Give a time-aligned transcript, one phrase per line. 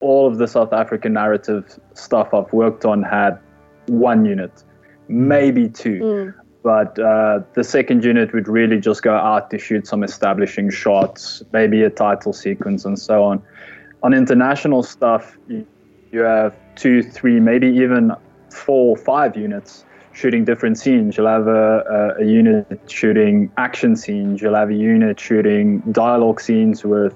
[0.00, 3.38] all of the South African narrative stuff I've worked on had
[3.86, 4.64] one unit,
[5.08, 6.00] maybe two.
[6.00, 6.34] Mm.
[6.62, 11.42] But uh, the second unit would really just go out to shoot some establishing shots,
[11.52, 13.42] maybe a title sequence, and so on.
[14.02, 15.66] On international stuff, you,
[16.20, 18.12] have two, three, maybe even
[18.50, 21.16] four, five units shooting different scenes.
[21.16, 24.42] You'll have a, a, a, unit shooting action scenes.
[24.42, 27.14] You'll have a unit shooting dialogue scenes with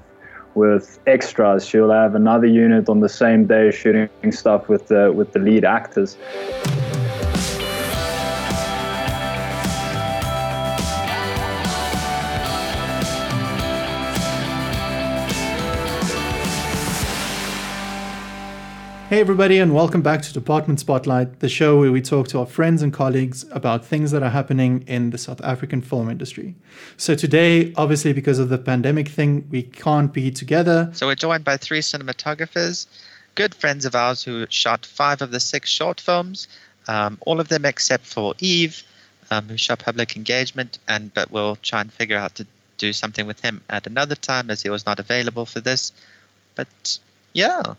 [0.54, 1.66] with extras.
[1.66, 5.64] She'll have another unit on the same day shooting stuff with the with the lead
[5.64, 6.16] actors.
[19.12, 22.46] Hey, everybody, and welcome back to Department Spotlight, the show where we talk to our
[22.46, 26.54] friends and colleagues about things that are happening in the South African film industry.
[26.96, 30.88] So, today, obviously, because of the pandemic thing, we can't be together.
[30.94, 32.86] So, we're joined by three cinematographers,
[33.34, 36.48] good friends of ours who shot five of the six short films,
[36.88, 38.82] um, all of them except for Eve,
[39.30, 42.46] um, who shot public engagement, and but we'll try and figure out to
[42.78, 45.92] do something with him at another time as he was not available for this.
[46.54, 46.98] But
[47.34, 47.74] yeah,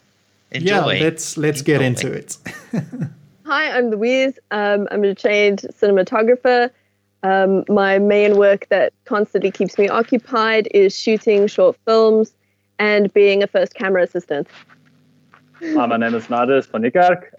[0.53, 0.93] Enjoy.
[0.93, 1.73] Yeah, let's let's Enjoy.
[1.73, 2.37] get into it.
[3.45, 4.39] Hi, I'm Louise.
[4.51, 6.69] Um, I'm a trained cinematographer.
[7.23, 12.33] Um, my main work that constantly keeps me occupied is shooting short films
[12.79, 14.47] and being a first camera assistant.
[15.59, 16.83] Hi, my name is Nadis van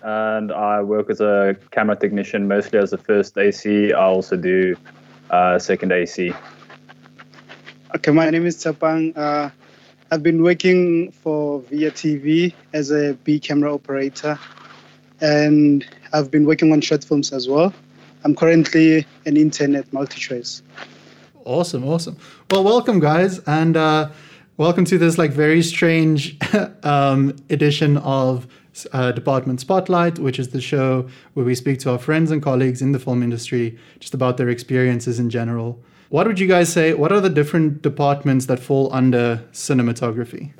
[0.02, 3.92] and I work as a camera technician, mostly as a first AC.
[3.92, 4.76] I also do
[5.30, 6.32] uh, second AC.
[7.96, 9.16] Okay, my name is Tsapang.
[9.16, 9.50] Uh,
[10.14, 14.38] I've been working for Via TV as a B camera operator,
[15.20, 17.74] and I've been working on short films as well.
[18.22, 20.62] I'm currently an intern at MultiChoice.
[21.44, 22.16] Awesome, awesome.
[22.48, 24.10] Well, welcome, guys, and uh,
[24.56, 26.38] welcome to this like very strange
[26.84, 28.46] um, edition of
[28.92, 32.80] uh, Department Spotlight, which is the show where we speak to our friends and colleagues
[32.80, 35.82] in the film industry just about their experiences in general.
[36.08, 36.94] What would you guys say?
[36.94, 40.52] What are the different departments that fall under cinematography?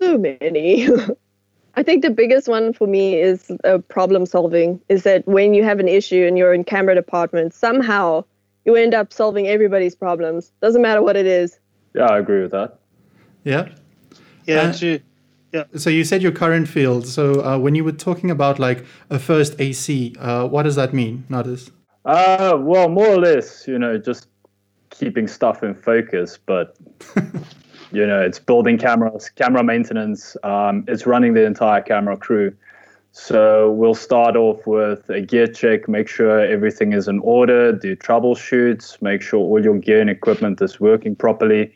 [0.00, 0.88] So many.
[1.74, 4.80] I think the biggest one for me is uh, problem solving.
[4.88, 8.24] Is that when you have an issue and you're in camera department, somehow
[8.64, 10.52] you end up solving everybody's problems.
[10.62, 11.58] Doesn't matter what it is.
[11.94, 12.78] Yeah, I agree with that.
[13.44, 13.68] Yeah.
[14.46, 15.00] Yeah, uh, true.
[15.52, 15.64] Yeah.
[15.76, 17.06] So you said your current field.
[17.06, 20.92] So uh, when you were talking about like a first AC, uh, what does that
[20.92, 21.24] mean?
[21.30, 21.70] Nadis?
[22.04, 24.28] Uh, well, more or less, you know, just
[24.98, 26.76] keeping stuff in focus, but
[27.92, 30.36] you know, it's building cameras, camera maintenance.
[30.42, 32.54] Um, it's running the entire camera crew.
[33.12, 37.96] So we'll start off with a gear check, make sure everything is in order, do
[37.96, 41.72] troubleshoots, make sure all your gear and equipment is working properly.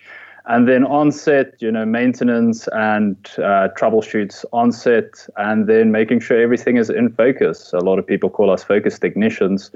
[0.46, 6.20] And then on set, you know, maintenance and uh, troubleshoots on set, and then making
[6.20, 7.72] sure everything is in focus.
[7.72, 9.70] A lot of people call us focus technicians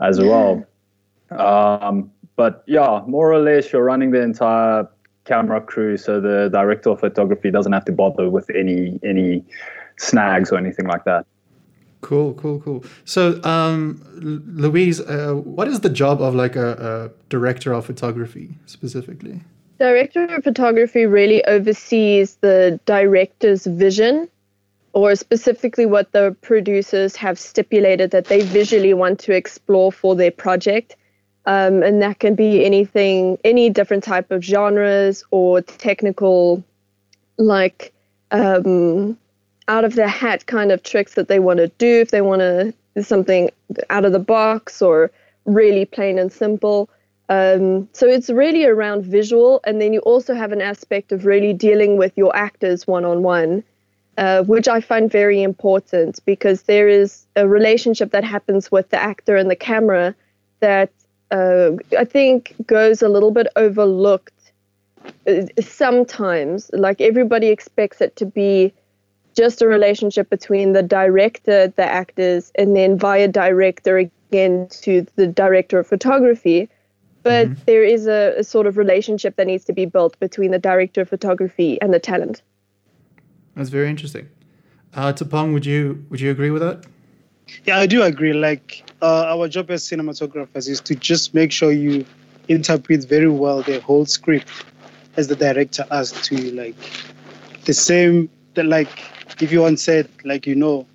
[0.00, 0.64] as well.
[1.30, 2.10] Um,
[2.42, 4.88] but yeah, more or less, you're running the entire
[5.24, 9.44] camera crew, so the director of photography doesn't have to bother with any any
[9.96, 11.24] snags or anything like that.
[12.00, 12.84] Cool, cool, cool.
[13.04, 14.02] So, um,
[14.64, 16.94] Louise, uh, what is the job of like a, a
[17.28, 19.40] director of photography specifically?
[19.78, 24.28] Director of photography really oversees the director's vision
[24.94, 30.32] or specifically what the producers have stipulated that they visually want to explore for their
[30.32, 30.96] project
[31.46, 36.62] um, and that can be anything, any different type of genres or technical,
[37.36, 37.92] like
[38.30, 39.18] um,
[39.68, 42.00] out of the hat kind of tricks that they want to do.
[42.00, 43.50] If they want to something
[43.90, 45.10] out of the box or
[45.44, 46.88] really plain and simple.
[47.28, 51.54] Um, so it's really around visual, and then you also have an aspect of really
[51.54, 53.64] dealing with your actors one on one,
[54.46, 59.36] which I find very important because there is a relationship that happens with the actor
[59.36, 60.14] and the camera
[60.60, 60.90] that
[61.32, 64.52] uh, I think goes a little bit overlooked
[65.26, 66.70] uh, sometimes.
[66.72, 68.72] Like everybody expects it to be
[69.34, 75.26] just a relationship between the director, the actors, and then via director again to the
[75.26, 76.68] director of photography.
[77.22, 77.62] But mm-hmm.
[77.66, 81.02] there is a, a, sort of relationship that needs to be built between the director
[81.02, 82.42] of photography and the talent.
[83.54, 84.28] That's very interesting.
[84.92, 86.84] Uh, Tsapang, would you would you agree with that?
[87.64, 88.32] Yeah, I do agree.
[88.32, 92.04] Like uh, our job as cinematographers is to just make sure you
[92.48, 94.48] interpret very well the whole script
[95.16, 96.50] as the director asked to you.
[96.52, 96.74] like
[97.64, 98.88] the same that like
[99.40, 100.86] if you once said like you know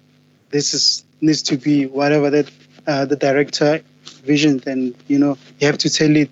[0.49, 2.51] this is needs to be whatever that
[2.88, 3.81] uh, the director
[4.25, 6.29] vision then you know you have to tell it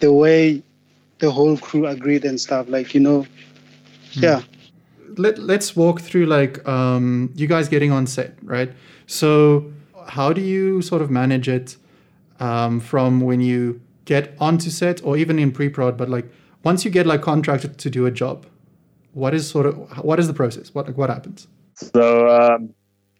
[0.00, 0.60] the way
[1.20, 3.24] the whole crew agreed and stuff like you know
[4.14, 4.24] hmm.
[4.24, 4.42] yeah
[5.18, 8.72] let let's walk through like um, you guys getting on set, right?
[9.06, 9.72] So
[10.08, 11.76] how do you sort of manage it
[12.40, 15.96] um, from when you get onto set or even in pre-prod?
[15.96, 16.26] But like
[16.64, 18.46] once you get like contracted to do a job,
[19.12, 20.74] what is sort of what is the process?
[20.74, 21.46] What what happens?
[21.74, 22.74] So, um,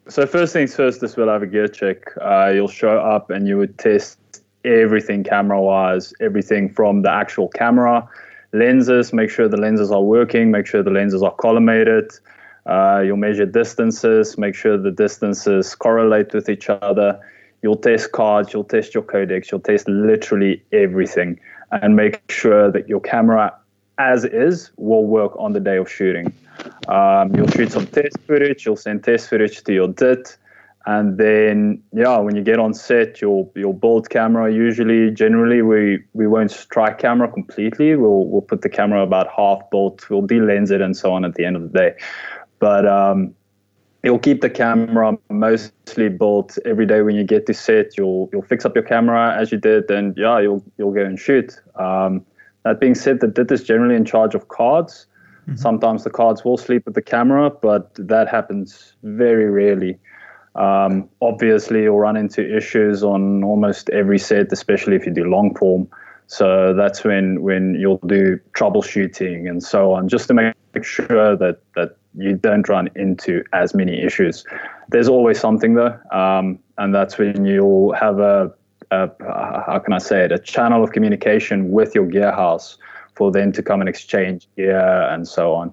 [0.09, 1.99] so first things first, this will have a gear check.
[2.21, 4.19] Uh, you'll show up and you would test
[4.65, 8.09] everything camera wise, everything from the actual camera,
[8.53, 12.19] lenses, make sure the lenses are working, make sure the lenses are collimated.
[12.67, 17.19] Uh, you'll measure distances, make sure the distances correlate with each other.
[17.63, 21.39] You'll test cards, you'll test your codecs, you'll test literally everything
[21.71, 23.55] and make sure that your camera
[23.99, 26.33] as is will work on the day of shooting.
[26.89, 30.37] Um, you'll shoot some test footage, you'll send test footage to your DIT,
[30.87, 34.53] and then yeah, when you get on set, you'll you'll build camera.
[34.53, 37.95] Usually, generally, we we won't strike camera completely.
[37.95, 40.09] We'll we'll put the camera about half built.
[40.11, 41.95] We'll de-lens it and so on at the end of the day,
[42.63, 43.35] but um,
[44.05, 47.99] you'll keep the camera mostly built every day when you get to set.
[47.99, 51.19] You'll you'll fix up your camera as you did, and yeah, you'll you'll go and
[51.19, 51.61] shoot.
[51.75, 52.25] Um,
[52.65, 55.07] that being said, the DIT is generally in charge of cards.
[55.49, 55.57] Mm-hmm.
[55.57, 59.99] Sometimes the cards will sleep with the camera, but that happens very rarely.
[60.55, 65.57] Um, obviously, you'll run into issues on almost every set, especially if you do long
[65.57, 65.89] form.
[66.29, 70.55] So that's when when you'll do troubleshooting and so on, just to make
[70.85, 74.45] sure that that you don't run into as many issues.
[74.89, 78.53] There's always something though, um, and that's when you'll have a,
[78.91, 79.11] a,
[79.67, 82.79] how can I say it, a channel of communication with your gear house
[83.15, 85.73] for them to come and exchange gear and so on.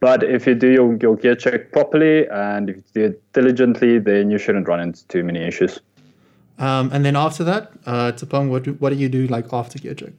[0.00, 3.98] But if you do your, your gear check properly and if you do it diligently,
[3.98, 5.78] then you shouldn't run into too many issues.
[6.58, 9.78] Um, and then after that, uh, Tapong, what do, what do you do like after
[9.78, 10.12] gear check?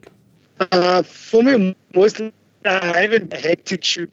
[0.70, 2.32] Uh, for me, mostly
[2.64, 4.12] I haven't had to shoot.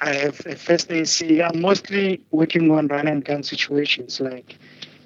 [0.00, 1.42] I have a first AC.
[1.42, 4.20] I'm mostly working on run and gun situations.
[4.20, 4.56] Like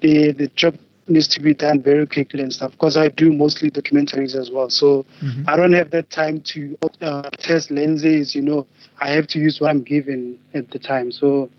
[0.01, 0.77] the the job
[1.07, 4.69] needs to be done very quickly and stuff because I do mostly documentaries as well.
[4.69, 5.43] So mm-hmm.
[5.47, 8.35] I don't have that time to uh, test lenses.
[8.35, 8.67] You know,
[8.99, 11.11] I have to use what I'm given at the time.
[11.11, 11.49] So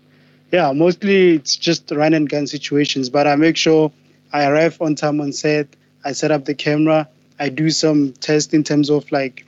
[0.51, 3.09] yeah, mostly it's just run and gun situations.
[3.09, 3.91] But I make sure
[4.31, 5.67] I arrive on time on set.
[6.05, 7.07] I set up the camera.
[7.39, 9.45] I do some tests in terms of like,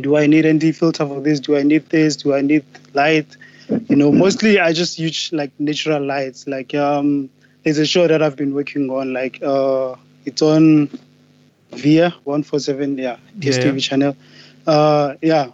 [0.00, 1.40] do I need ND filter for this?
[1.40, 2.16] Do I need this?
[2.16, 2.64] Do I need
[2.94, 3.36] light?
[3.88, 7.30] You know, mostly I just use like natural lights, like um
[7.64, 9.12] there's a show that I've been working on.
[9.12, 10.88] Like uh, it's on
[11.72, 13.64] Via one four seven, yeah, this yeah.
[13.64, 14.16] TV channel.
[14.66, 15.50] Uh, yeah,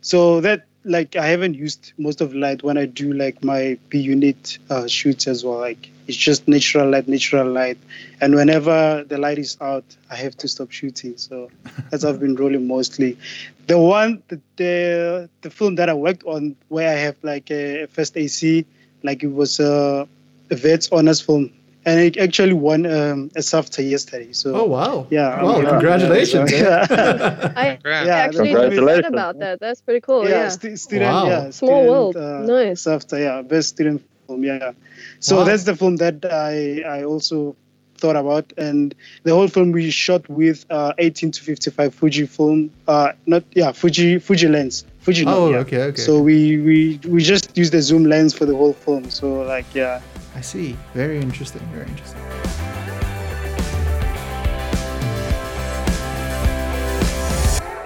[0.00, 3.98] so that like I haven't used most of light when I do like my B
[3.98, 5.58] unit uh, shoots as well.
[5.58, 7.76] Like it's just natural light, natural light,
[8.20, 11.16] and whenever the light is out, I have to stop shooting.
[11.16, 11.50] So
[11.90, 13.18] that's I've been rolling mostly.
[13.66, 17.86] The one, the, the the film that I worked on where I have like a
[17.86, 18.64] first AC,
[19.02, 20.08] like it was a,
[20.50, 21.52] a Wits honors film
[21.86, 24.32] and it actually won um, a SAFTA yesterday.
[24.32, 26.52] So oh wow, yeah, wow, yeah, congratulations!
[26.52, 29.60] Yeah, I yeah, actually heard about that.
[29.60, 30.24] That's pretty cool.
[30.24, 30.48] Yeah, yeah.
[30.48, 31.26] St- student, wow.
[31.26, 32.82] yeah, small world, uh, nice.
[32.82, 34.72] SAFTA, yeah, best student film, yeah.
[35.20, 35.44] So wow.
[35.44, 37.56] that's the film that I I also
[37.98, 42.70] thought about, and the whole film we shot with uh, 18 to 55 Fuji film,
[42.88, 44.84] uh, not yeah, Fuji Fuji lens.
[45.06, 45.24] Fuji.
[45.24, 45.58] Oh, yeah.
[45.58, 46.02] okay, okay.
[46.02, 49.08] So we we we just used the zoom lens for the whole film.
[49.08, 50.02] So like yeah.
[50.34, 50.76] I see.
[50.94, 51.62] Very interesting.
[51.72, 52.20] Very interesting.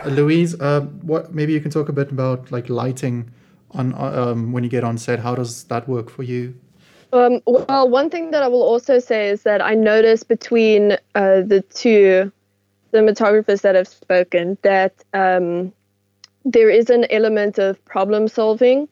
[0.00, 3.30] Uh, Louise, uh, what maybe you can talk a bit about like lighting
[3.72, 5.18] on um, when you get on set.
[5.18, 6.54] How does that work for you?
[7.12, 11.42] Um, well, one thing that I will also say is that I noticed between uh,
[11.42, 12.32] the two
[12.94, 15.74] cinematographers that have spoken that um,
[16.44, 18.88] there is an element of problem solving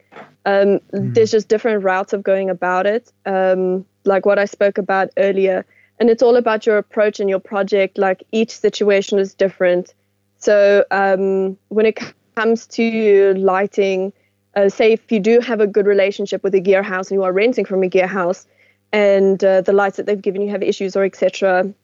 [0.49, 1.14] um, mm.
[1.14, 5.67] There's just different routes of going about it, um, like what I spoke about earlier.
[6.00, 7.99] And it's all about your approach and your project.
[7.99, 9.93] Like each situation is different.
[10.38, 11.99] So um, when it
[12.35, 14.12] comes to lighting,
[14.57, 17.25] uh, say if you do have a good relationship with a gear house and you
[17.25, 18.47] are renting from a gear house,
[18.90, 21.75] and uh, the lights that they've given you have issues or etc.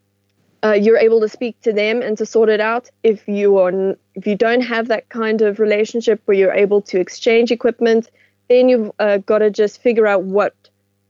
[0.65, 2.89] Uh, you're able to speak to them and to sort it out.
[3.03, 6.99] If you are, if you don't have that kind of relationship where you're able to
[6.99, 8.11] exchange equipment,
[8.49, 10.55] then you've uh, got to just figure out what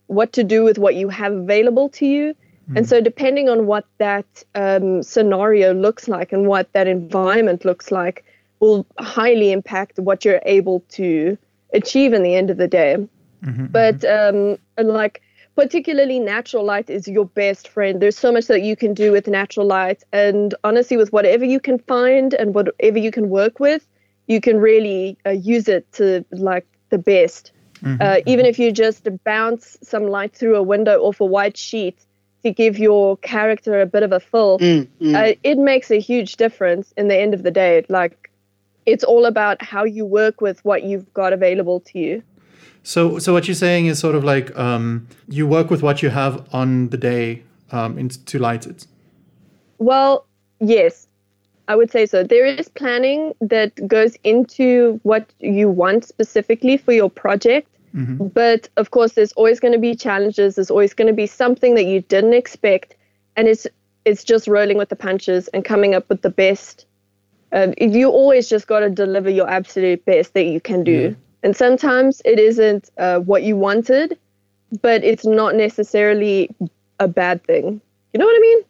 [0.07, 2.35] what to do with what you have available to you.
[2.71, 2.79] Mm.
[2.79, 7.93] And so, depending on what that um, scenario looks like and what that environment looks
[7.93, 8.25] like,
[8.61, 11.37] will highly impact what you're able to
[11.73, 12.97] achieve in the end of the day.
[13.45, 14.57] Mm-hmm, but mm-hmm.
[14.79, 15.21] um, like
[15.57, 18.01] particularly natural light is your best friend.
[18.01, 21.61] There's so much that you can do with natural light, and honestly, with whatever you
[21.61, 23.87] can find and whatever you can work with,
[24.27, 27.53] you can really uh, use it to like the best.
[28.01, 31.99] Uh, even if you just bounce some light through a window off a white sheet
[32.43, 35.15] to give your character a bit of a fill, Mm, mm.
[35.15, 37.85] uh, it makes a huge difference in the end of the day.
[37.91, 38.31] Like,
[38.87, 42.23] it's all about how you work with what you've got available to you.
[42.85, 46.11] So, so what you're saying is sort of like um, you work with what you
[46.11, 48.87] have on the day um, in, to light it.
[49.79, 50.27] Well,
[50.61, 51.09] yes,
[51.67, 52.23] I would say so.
[52.23, 57.69] There is planning that goes into what you want specifically for your project.
[58.19, 60.57] But of course, there's always going to be challenges.
[60.57, 62.97] There's always going to be something that you didn't expect,
[63.37, 63.69] and it's
[64.05, 66.87] it's just rolling with the punches and coming up with the best.
[67.53, 71.15] Um, you always just got to deliver your absolute best that you can do.
[71.45, 74.19] And sometimes it isn't uh, what you wanted,
[74.83, 76.49] but it's not necessarily
[76.99, 77.81] a bad thing.
[78.13, 78.61] You know what I mean?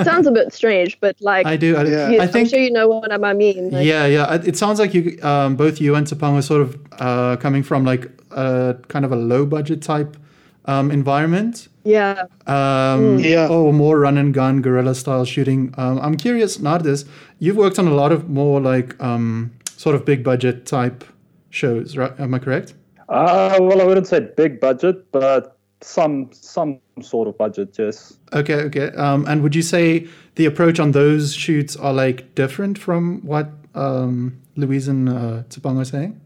[0.00, 1.76] It sounds a bit strange, but like, I do.
[1.76, 2.08] I, Yeah.
[2.10, 2.46] yes, I think.
[2.46, 3.70] I'm sure you know what I mean.
[3.70, 4.34] Like, yeah, yeah.
[4.34, 7.64] It- It sounds like you, um, both you and Tapang are sort of uh, coming
[7.64, 10.16] from like a kind of a low budget type
[10.66, 11.68] um, environment.
[11.84, 12.22] yeah.
[12.46, 13.48] Um, Yeah.
[13.50, 15.74] Oh, more run and gun guerrilla style shooting.
[15.76, 17.04] Um, I'm curious, Nardis,
[17.40, 21.02] you've worked on a lot of more like um, sort of big budget type
[21.52, 22.18] shows, right?
[22.18, 22.74] Am I correct?
[23.08, 28.18] Uh, well, I wouldn't say big budget, but some some sort of budget, yes.
[28.32, 28.88] Okay, okay.
[28.96, 33.50] Um, and would you say the approach on those shoots are like different from what
[33.74, 36.18] um, Louise and uh, Tapang are saying?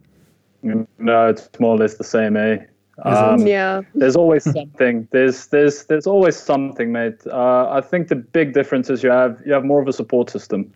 [0.62, 2.58] No, it's more or less the same, eh?
[3.04, 3.82] Um, yeah.
[3.94, 5.06] there's always something.
[5.10, 7.26] There's there's there's always something, mate.
[7.26, 10.30] Uh, I think the big difference is you have you have more of a support
[10.30, 10.72] system.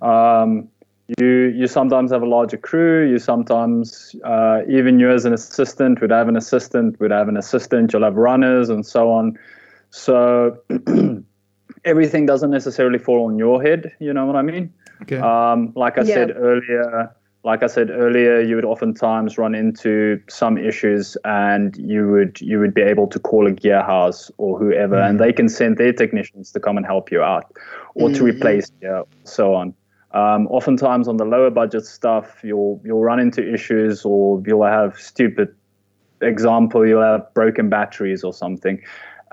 [0.00, 0.68] Um,
[1.16, 3.08] you you sometimes have a larger crew.
[3.08, 7.36] You sometimes uh, even you as an assistant would have an assistant would have an
[7.36, 7.92] assistant.
[7.92, 9.38] You'll have runners and so on.
[9.90, 10.58] So
[11.84, 13.92] everything doesn't necessarily fall on your head.
[14.00, 14.72] You know what I mean?
[15.02, 15.18] Okay.
[15.18, 16.14] Um, like I Yeah.
[16.14, 22.10] said earlier, like I said earlier, you would oftentimes run into some issues, and you
[22.10, 25.48] would you would be able to call a gear house or whoever, and they can
[25.48, 27.44] send their technicians to come and help you out,
[27.94, 28.34] or to Mhm.
[28.34, 29.72] replace gear, so on.
[30.12, 34.98] Um, oftentimes on the lower budget stuff, you'll you'll run into issues, or you'll have
[34.98, 35.54] stupid
[36.22, 38.82] example, you'll have broken batteries or something.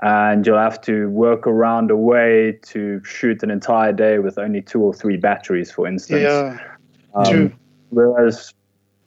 [0.02, 4.60] And you'll have to work around a way to shoot an entire day with only
[4.60, 6.22] two or three batteries, for instance.
[6.22, 6.58] yeah.
[7.14, 7.58] Um,
[7.90, 8.52] Whereas,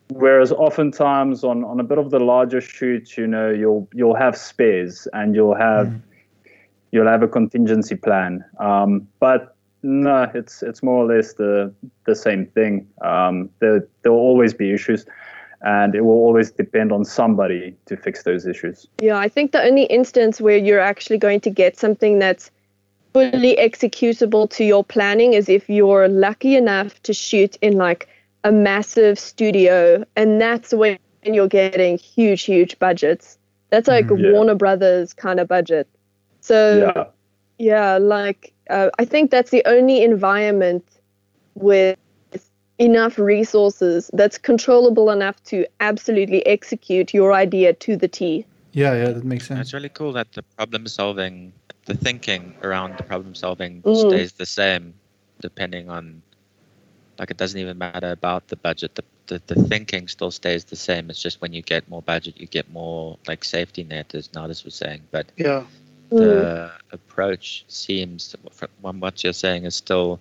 [0.09, 4.37] whereas oftentimes on, on a bit of the larger shoots, you know, you'll you'll have
[4.37, 5.93] spares and you'll have
[6.91, 8.43] you'll have a contingency plan.
[8.59, 11.73] Um, but no, it's it's more or less the
[12.05, 12.87] the same thing.
[13.01, 15.05] Um, there there will always be issues,
[15.61, 18.87] and it will always depend on somebody to fix those issues.
[19.01, 22.51] Yeah, I think the only instance where you're actually going to get something that's
[23.13, 28.07] fully executable to your planning is if you're lucky enough to shoot in like
[28.43, 33.37] a massive studio, and that's when you're getting huge, huge budgets.
[33.69, 34.31] That's like Yeah.
[34.31, 35.87] Warner Brothers kind of budget.
[36.41, 37.05] So Yeah.
[37.57, 40.83] yeah, like uh, I think that's the only environment
[41.55, 41.97] with
[42.79, 48.45] enough resources that's controllable enough to absolutely execute your idea to the T.
[48.71, 49.59] yeah, yeah, that makes sense.
[49.59, 51.53] It's really cool that the problem solving,
[51.85, 53.95] the thinking around the problem solving Mm.
[53.95, 54.93] stays the same
[55.41, 56.21] depending on,
[57.19, 58.95] like, it doesn't even matter about the budget.
[58.95, 61.09] The, the, the thinking still stays the same.
[61.09, 64.63] It's just when you get more budget, you get more, like, safety net, as Nardis
[64.65, 65.07] was saying.
[65.11, 65.63] But Yeah.
[66.11, 66.17] Mm.
[66.17, 68.35] the approach seems,
[68.79, 70.19] from what you're saying, is still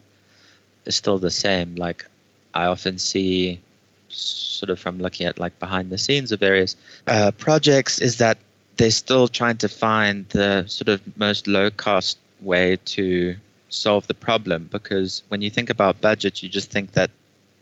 [0.85, 1.77] is still the same.
[1.77, 2.07] Like,
[2.55, 3.61] I often see,
[4.09, 6.77] sort of from looking at like behind the scenes of various
[7.07, 8.39] uh, projects, is that
[8.77, 13.37] they're still trying to find the sort of most low cost way to
[13.69, 14.69] solve the problem.
[14.71, 17.11] Because when you think about budget, you just think that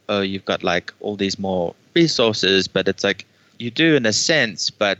[0.08, 3.24] oh, you've got like all these more resources, but it's like
[3.58, 4.98] you do in a sense, but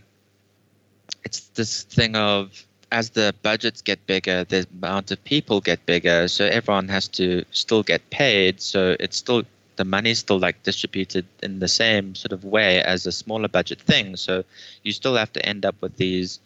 [1.25, 6.29] it's this thing of as the budgets get bigger, the amount of people get bigger,
[6.29, 8.61] so everyone has to still get paid.
[8.61, 9.43] So it's still
[9.77, 13.81] the money's still like distributed in the same sort of way as a smaller budget
[13.81, 14.17] thing.
[14.17, 14.45] So
[14.83, 16.39] you still have to end up with these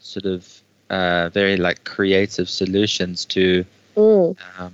[0.00, 3.64] sort of uh, very like creative solutions to
[3.96, 4.36] Mm.
[4.58, 4.72] um,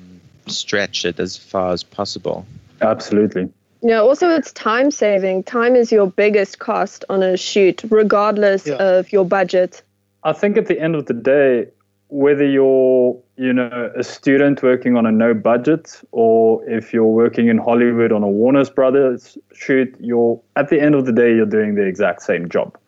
[0.48, 2.44] stretch it as far as possible.
[2.82, 3.48] Absolutely.
[3.80, 5.44] Yeah, also it's time saving.
[5.44, 8.74] Time is your biggest cost on a shoot, regardless Yeah.
[8.74, 9.82] of your budget.
[10.24, 11.68] I think at the end of the day,
[12.08, 17.48] whether you're, you know, a student working on a no budget or if you're working
[17.48, 21.46] in Hollywood on a Warner Brothers shoot, you're at the end of the day you're
[21.46, 22.78] doing the exact same job.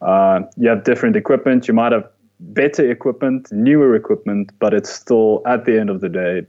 [0.00, 1.68] Uh, you have different equipment.
[1.68, 2.08] You might have
[2.40, 6.46] better equipment, newer equipment, but it's still at the end of the day,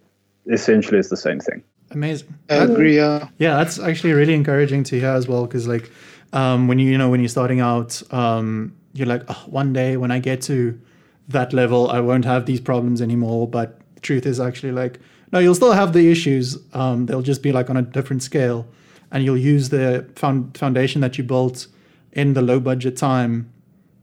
[0.52, 1.64] essentially it's the same thing.
[1.92, 2.34] Amazing.
[2.50, 2.96] I agree.
[2.96, 3.28] Yeah.
[3.38, 5.46] Yeah, that's actually really encouraging to hear as well.
[5.46, 5.92] Because like,
[6.32, 9.98] um, when you you know when you're starting out, um, you're like, oh, one day
[9.98, 10.80] when I get to
[11.28, 13.48] that level, I won't have these problems anymore.
[13.48, 15.00] But the truth is actually like,
[15.32, 16.58] no, you'll still have the issues.
[16.74, 18.68] Um, they'll just be like on a different scale,
[19.12, 21.68] and you'll use the found foundation that you built
[22.12, 23.52] in the low budget time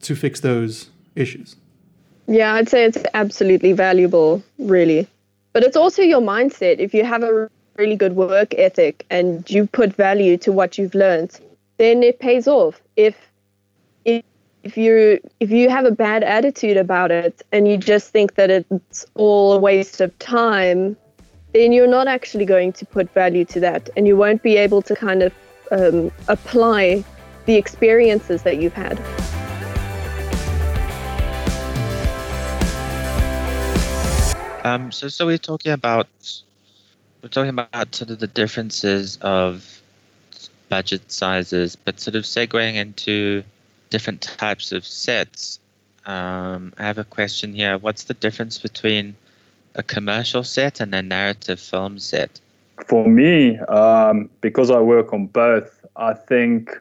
[0.01, 1.57] to fix those issues.
[2.27, 5.07] Yeah, I'd say it's absolutely valuable, really.
[5.53, 6.79] But it's also your mindset.
[6.79, 10.95] If you have a really good work ethic and you put value to what you've
[10.95, 11.39] learned,
[11.79, 12.81] then it pays off.
[12.97, 13.30] If
[14.63, 18.51] if you if you have a bad attitude about it and you just think that
[18.51, 20.97] it's all a waste of time,
[21.55, 24.83] then you're not actually going to put value to that, and you won't be able
[24.83, 25.33] to kind of
[25.73, 27.03] um, apply
[27.47, 28.99] the experiences that you've had.
[34.63, 36.09] Um, so, so we're talking about
[37.23, 39.81] we're talking about sort of the differences of
[40.69, 43.43] budget sizes, but sort of segueing into
[43.91, 45.61] different types of sets.
[46.07, 47.77] Um, I have a question here.
[47.79, 49.15] What's the difference between
[49.75, 52.41] a commercial set and a narrative film set?
[52.87, 56.81] For me, um, because I work on both, I think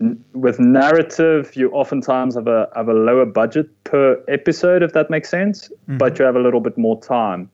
[0.00, 5.10] n- with narrative, you oftentimes have a have a lower budget per episode, if that
[5.10, 7.50] makes sense, but you have a little bit more time.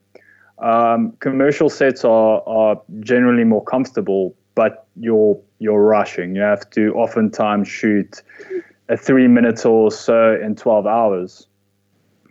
[0.59, 6.37] Um, commercial sets are are generally more comfortable, but you're you're rushing.
[6.37, 8.23] You have to oftentimes shoot
[8.89, 11.47] a three minutes or so in twelve hours.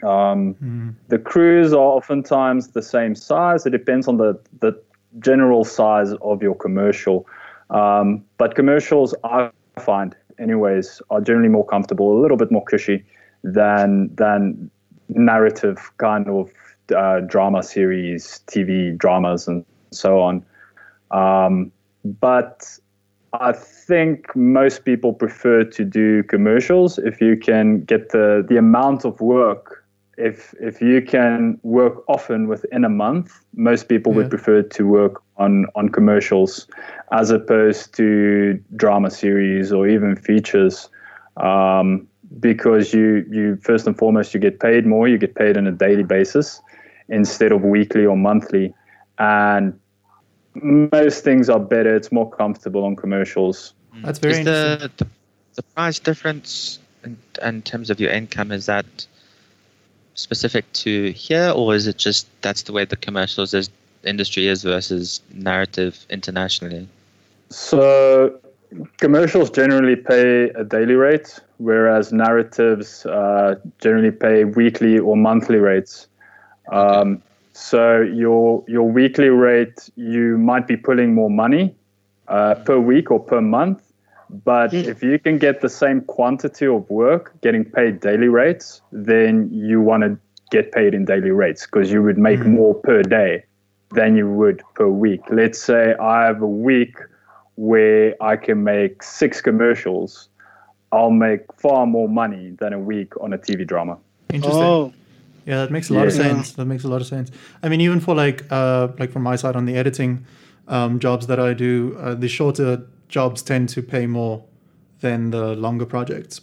[0.04, 0.56] Um,
[1.08, 3.66] The crews are oftentimes the same size.
[3.66, 4.74] It depends on the the
[5.20, 7.26] general size of your commercial.
[7.70, 13.06] Um, but commercials, I find, anyways, are generally more comfortable, a little bit more cushy
[13.44, 14.70] than than
[15.10, 16.52] narrative kind of
[16.96, 20.46] uh, drama series, TV dramas, and so on.
[21.12, 21.72] Um,
[22.04, 22.78] but
[23.40, 29.06] I think most people prefer to do commercials if you can get the the amount
[29.06, 29.84] of work.
[30.18, 34.18] If if you can work often within a month, most people Yeah.
[34.18, 36.68] would prefer to work on on commercials
[37.12, 40.90] as opposed to drama series or even features.
[41.38, 42.08] Um,
[42.40, 45.72] because you you first and foremost you get paid more, you get paid on a
[45.72, 46.62] daily basis
[47.10, 48.74] instead of weekly or monthly,
[49.18, 49.74] and
[50.56, 51.96] most things are better.
[51.96, 53.74] It's more comfortable on commercials.
[54.02, 54.90] That's very is interesting.
[54.98, 55.10] the, the
[55.56, 58.86] the price difference in, in terms of your income is that
[60.16, 63.70] specific to here, or is it just that's the way the commercials is,
[64.04, 66.88] industry is versus narrative internationally?
[67.50, 68.40] So
[68.98, 76.08] commercials generally pay a daily rate, whereas narratives uh, generally pay weekly or monthly rates.
[76.72, 77.22] Um,
[77.54, 81.76] so your your weekly rate, you might be pulling more money
[82.28, 83.94] uh, per week or per month,
[84.44, 89.50] but if you can get the same quantity of work getting paid daily rates, then
[89.52, 90.18] you want to
[90.50, 93.44] get paid in daily rates because you would make more per day
[93.92, 95.22] than you would per week.
[95.30, 96.98] Let's say I have a week
[97.56, 100.30] where I can make six commercials.
[100.92, 103.98] I'll make far more money than a week on a TV drama.
[104.32, 104.64] Interesting.
[104.64, 104.94] Oh,
[105.46, 106.54] Yeah, that makes a lot of sense.
[106.54, 107.32] That makes a lot of sense.
[107.62, 110.26] I mean, even for like, uh, like from my side on the editing
[110.68, 114.44] um, jobs that I do, uh, the shorter jobs tend to pay more
[115.02, 116.40] than the longer projects,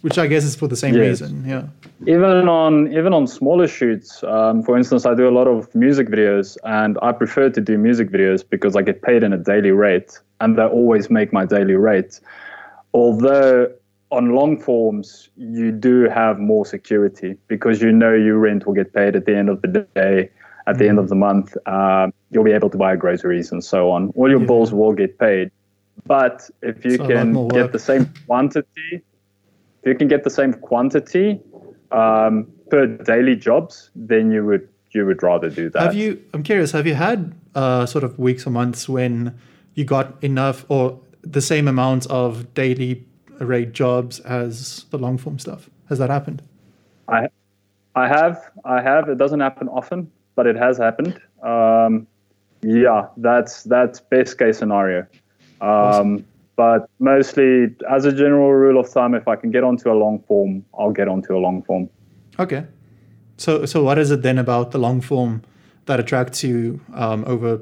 [0.00, 1.20] which I guess is for the same Yes.
[1.20, 1.44] reason.
[1.46, 1.62] Yeah.
[2.06, 6.08] even on even on smaller shoots um, for instance i do a lot of music
[6.08, 9.70] videos and i prefer to do music videos because i get paid in a daily
[9.70, 12.18] rate and they always make my daily rate
[12.94, 13.70] although
[14.10, 18.92] on long forms you do have more security because you know your rent will get
[18.92, 20.30] paid at the end of the day
[20.66, 23.90] at the end of the month um, you'll be able to buy groceries and so
[23.90, 24.46] on all your Yeah.
[24.46, 25.50] bills will get paid
[26.06, 29.02] but if you It's a lot more can get the same quantity
[29.82, 31.40] if you can get the same quantity
[31.90, 35.82] um, per daily jobs, then you would you would rather do that.
[35.82, 36.22] Have you?
[36.34, 36.72] I'm curious.
[36.72, 39.38] Have you had uh, sort of weeks or months when
[39.74, 43.06] you got enough or the same amount of daily
[43.46, 45.68] rate jobs as the long form stuff?
[45.88, 46.42] Has that happened?
[47.08, 47.28] I
[47.94, 49.08] I have I have.
[49.08, 51.20] It doesn't happen often, but it has happened.
[51.42, 52.06] Um,
[52.62, 55.06] yeah, that's that's best case scenario.
[55.60, 56.24] Um,
[56.56, 60.18] But mostly, as a general rule of thumb, if I can get onto a long
[60.28, 61.88] form, I'll get onto a long form.
[62.38, 62.66] Okay.
[63.38, 65.40] So so what is it then about the long form
[65.86, 67.60] that attracts you um, over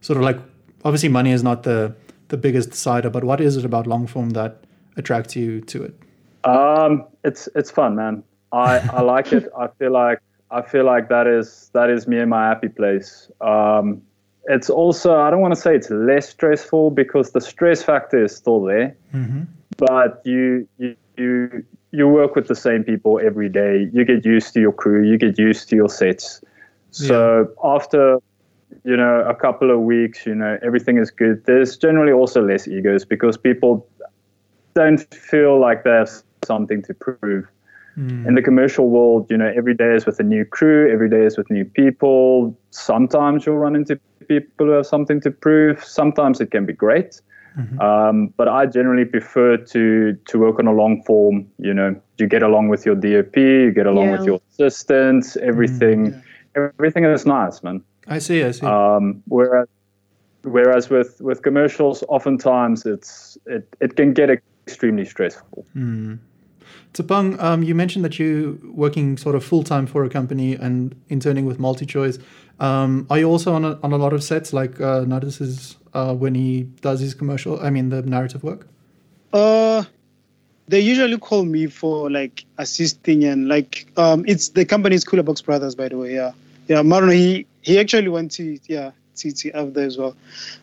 [0.00, 0.40] sort of like
[0.84, 1.94] obviously money is not the
[2.28, 4.52] the biggest decider, but what is it about long form that
[4.96, 5.94] attracts you to it?
[6.44, 8.22] Um, it's it's fun, man.
[8.52, 9.48] I, I like it.
[9.58, 13.30] I feel like I feel like that is that is me in my happy place.
[13.40, 14.02] Um,
[14.44, 18.34] it's also I don't want to say it's less stressful because the stress factor is
[18.34, 19.42] still there, Mm-hmm.
[19.76, 23.88] but you you you you work with the same people every day.
[23.92, 25.02] You get used to your crew.
[25.02, 26.40] You get used to your sets.
[26.92, 28.18] So after
[28.84, 31.44] you know a couple of weeks, you know everything is good.
[31.44, 33.86] There's generally also less egos because people
[34.74, 37.46] don't feel like there's something to prove.
[37.98, 38.26] Mm.
[38.26, 41.24] In the commercial world, you know, every day is with a new crew, every day
[41.24, 42.56] is with new people.
[42.70, 45.84] Sometimes you'll run into people who have something to prove.
[45.84, 47.20] Sometimes it can be great.
[47.58, 47.80] Mhm.
[47.80, 51.46] Um, but I generally prefer to to work on a long form.
[51.58, 54.18] You know, you get along with your DOP, you get along Yeah.
[54.18, 56.14] with your assistants, everything.
[56.54, 57.82] Everything is nice, man.
[58.06, 58.44] I see.
[58.44, 58.66] I see.
[58.66, 59.68] Um, whereas,
[60.42, 64.30] whereas with with commercials, oftentimes it's it, it can get
[64.66, 65.66] extremely stressful.
[65.76, 66.18] Mm.
[66.92, 70.94] Tsapang, um, you mentioned that you're working sort of full time for a company and
[71.08, 72.20] interning with MultiChoice.
[72.58, 75.76] Um, are you also on a, on a lot of sets like uh, Nardis is
[75.94, 77.60] uh, when he does his commercial?
[77.60, 78.66] I mean, the narrative work.
[79.32, 79.84] Uh,
[80.68, 85.40] they usually call me for like assisting and like um, it's the company's Cooler Box
[85.42, 86.14] Brothers, by the way.
[86.14, 86.32] Yeah,
[86.68, 86.82] yeah.
[86.82, 90.16] Maruno, he he actually went to yeah TTF there as well.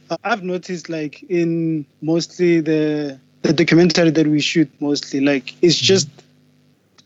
[0.09, 5.75] Uh, I've noticed like in mostly the the documentary that we shoot mostly like it's
[5.77, 6.09] just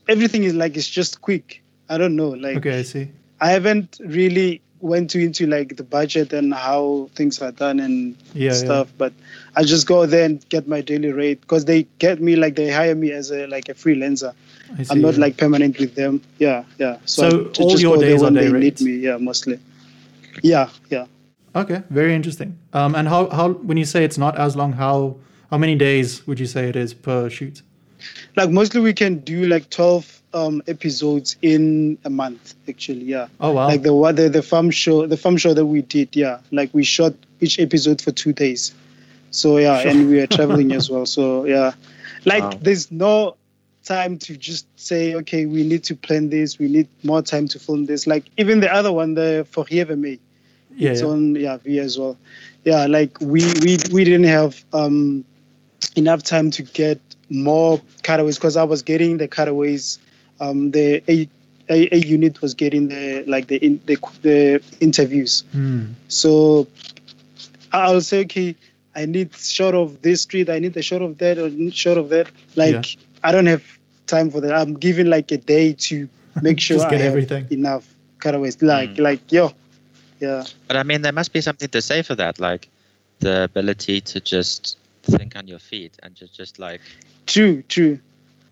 [0.08, 1.62] everything is like it's just quick.
[1.88, 3.08] I don't know like Okay, I see.
[3.40, 8.16] I haven't really went to into like the budget and how things are done and
[8.34, 8.52] Yeah, yeah.
[8.64, 9.12] stuff but
[9.54, 12.68] i just go there and get my daily rate because they get me like they
[12.68, 14.32] hire me as a like a freelancer
[14.78, 14.86] see.
[14.90, 15.20] i'm not yeah.
[15.20, 18.24] like permanent with them yeah yeah So I all just your go there days are
[18.24, 18.80] when day they rates?
[18.82, 19.60] need me yeah mostly
[20.42, 21.06] yeah yeah
[21.54, 22.56] Okay, very interesting.
[22.72, 25.16] Um, and how, how when you say it's not as long, how
[25.52, 27.60] how many days would you say it is per shoot?
[28.36, 33.52] like mostly we can do like 12 um episodes in a month actually yeah Oh
[33.52, 33.68] wow.
[33.68, 36.82] like the the, the farm show the farm show that we did yeah like we
[36.82, 38.74] shot each episode for two days
[39.30, 39.90] so yeah Sure.
[39.90, 41.74] and we are traveling as well so yeah
[42.24, 42.58] like Wow.
[42.62, 43.36] there's no
[43.84, 47.58] time to just say okay we need to plan this we need more time to
[47.58, 50.18] film this like even the other one the for me
[50.76, 51.06] yeah, it's yeah.
[51.06, 52.16] on yeah V as well.
[52.64, 55.24] Yeah, like we we we didn't have um
[55.96, 59.98] enough time to get more cutaways because I was getting the cutaways.
[60.40, 61.28] Um, the A,
[61.70, 65.44] A, A unit was getting the like the in, the the interviews.
[65.52, 65.86] Hmm.
[66.08, 66.66] So
[67.72, 68.54] I'll say okay,
[68.94, 70.50] I need shot of this street.
[70.50, 72.28] I need a shot of that or need shot of that.
[72.56, 73.00] Like Yeah.
[73.24, 73.62] I don't have
[74.06, 74.52] time for that.
[74.54, 76.08] I'm given like a day to
[76.42, 77.46] make sure Just I get have everything.
[77.50, 77.86] enough
[78.18, 78.60] cutaways.
[78.62, 79.00] Like Mm.
[79.00, 79.52] like yo,
[80.20, 80.44] yeah.
[80.68, 82.68] But I mean, there must be something to say for that, like
[83.20, 86.82] the ability to just think on your feet and just just like
[87.26, 87.98] True, true.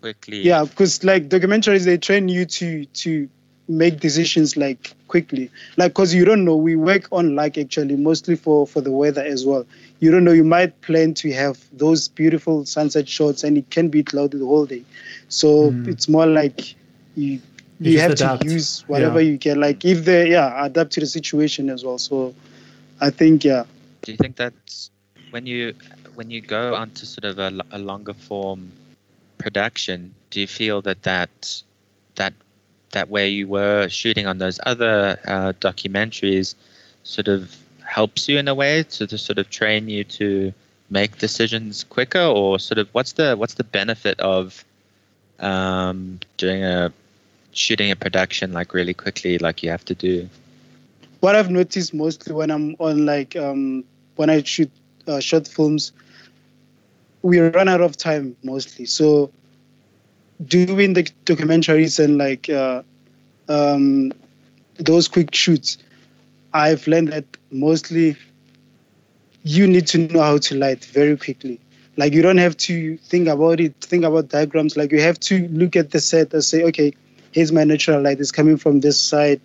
[0.01, 0.41] quickly.
[0.41, 3.29] Yeah, because like documentaries, they train you to to
[3.67, 5.49] make decisions like quickly.
[5.77, 6.55] Like, cause you don't know.
[6.55, 9.65] We work on like actually mostly for for the weather as well.
[9.99, 10.31] You don't know.
[10.31, 14.45] You might plan to have those beautiful sunset shots, and it can be cloudy the
[14.45, 14.83] whole day.
[15.29, 15.85] So Mm.
[15.85, 16.75] it's more like
[17.15, 17.39] you
[17.81, 18.15] You you, have adapt.
[18.15, 19.21] to use whatever Yeah.
[19.21, 19.59] you can.
[19.59, 21.97] Like if they yeah adapt to the situation as well.
[21.97, 22.33] So
[22.99, 23.63] I think yeah.
[24.03, 24.53] Do you think that
[25.29, 25.73] when you
[26.21, 28.71] when you go onto sort of a, a longer form
[29.39, 31.63] production, do you feel that that
[32.13, 32.31] that
[32.91, 36.53] that where you were shooting on those other uh, documentaries
[37.03, 40.53] sort of helps you in a way to, to sort of train you to
[40.91, 44.63] make decisions quicker, or sort of what's the what's the benefit of
[45.39, 46.93] um, doing a
[47.51, 50.29] shooting a production like really quickly, like you have to do?
[51.21, 53.83] what I've noticed mostly when I'm on like um,
[54.17, 54.71] when I shoot
[55.07, 55.91] uh, short films,
[57.21, 58.85] we run out of time mostly.
[58.85, 59.31] So
[60.45, 62.83] doing the documentaries and like uh,
[63.47, 64.11] um,
[64.77, 65.77] those quick shoots,
[66.53, 68.17] I've learned that mostly
[69.43, 71.59] you need to know how to light very quickly.
[71.97, 74.77] Like you don't have to think about it, think about diagrams.
[74.77, 76.93] Like you have to look at the set and say, okay,
[77.31, 78.19] here's my natural light.
[78.19, 79.41] It's coming from this side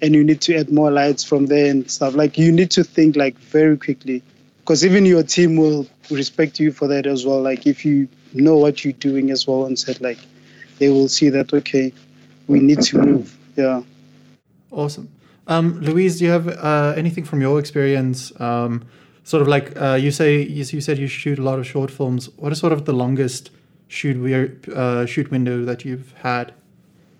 [0.00, 2.14] and you need to add more lights from there and stuff.
[2.14, 4.22] Like you need to think like very quickly,
[4.68, 7.40] because even your team will respect you for that as well.
[7.40, 10.18] Like if you know what you're doing as well on set, like
[10.78, 11.90] they will see that okay,
[12.48, 13.34] we need to move.
[13.56, 13.80] Yeah.
[14.70, 15.08] Awesome.
[15.46, 18.38] Um, Louise, do you have uh, anything from your experience?
[18.38, 18.84] Um,
[19.24, 21.90] sort of like uh, you say, you, you said you shoot a lot of short
[21.90, 22.28] films.
[22.36, 23.50] What is sort of the longest
[23.86, 24.34] shoot we
[24.74, 26.52] uh, shoot window that you've had?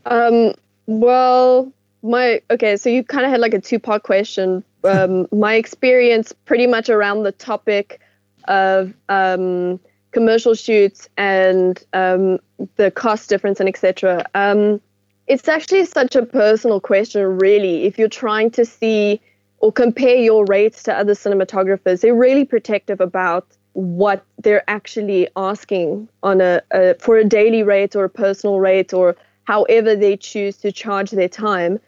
[0.04, 0.52] Um,
[0.84, 4.62] well, my okay, so you kind of had like a two-part question.
[4.88, 8.00] Um, my experience pretty much around the topic
[8.46, 9.78] of um,
[10.12, 12.38] commercial shoots and um,
[12.76, 14.24] the cost difference and etc.
[14.34, 14.80] Um,
[15.26, 17.84] it's actually such a personal question, really.
[17.84, 19.20] If you're trying to see
[19.58, 26.08] or compare your rates to other cinematographers, they're really protective about what they're actually asking
[26.22, 30.56] on a, a for a daily rate or a personal rate or however they choose
[30.58, 31.78] to charge their time.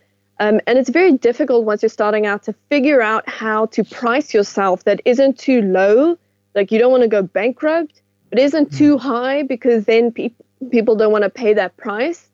[0.40, 4.33] Um, and it's very difficult once you're starting out to figure out how to price
[4.33, 6.16] yourself that isn't too low.
[6.55, 8.00] Like you don't want to go bankrupt,
[8.31, 10.33] but isn't too high because then pe-
[10.70, 12.26] people don't want to pay that price.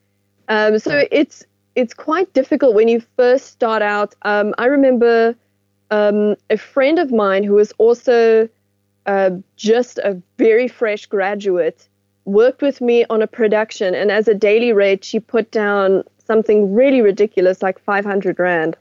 [0.49, 4.15] Um, so it's it's quite difficult when you first start out.
[4.23, 5.35] Um, I remember
[5.91, 8.49] um, a friend of mine who was also
[9.07, 11.89] uh, just a very fresh graduate
[12.25, 16.75] worked with me on a production, and as a daily rate, she put down something
[16.75, 18.77] really ridiculous, like 500 rand.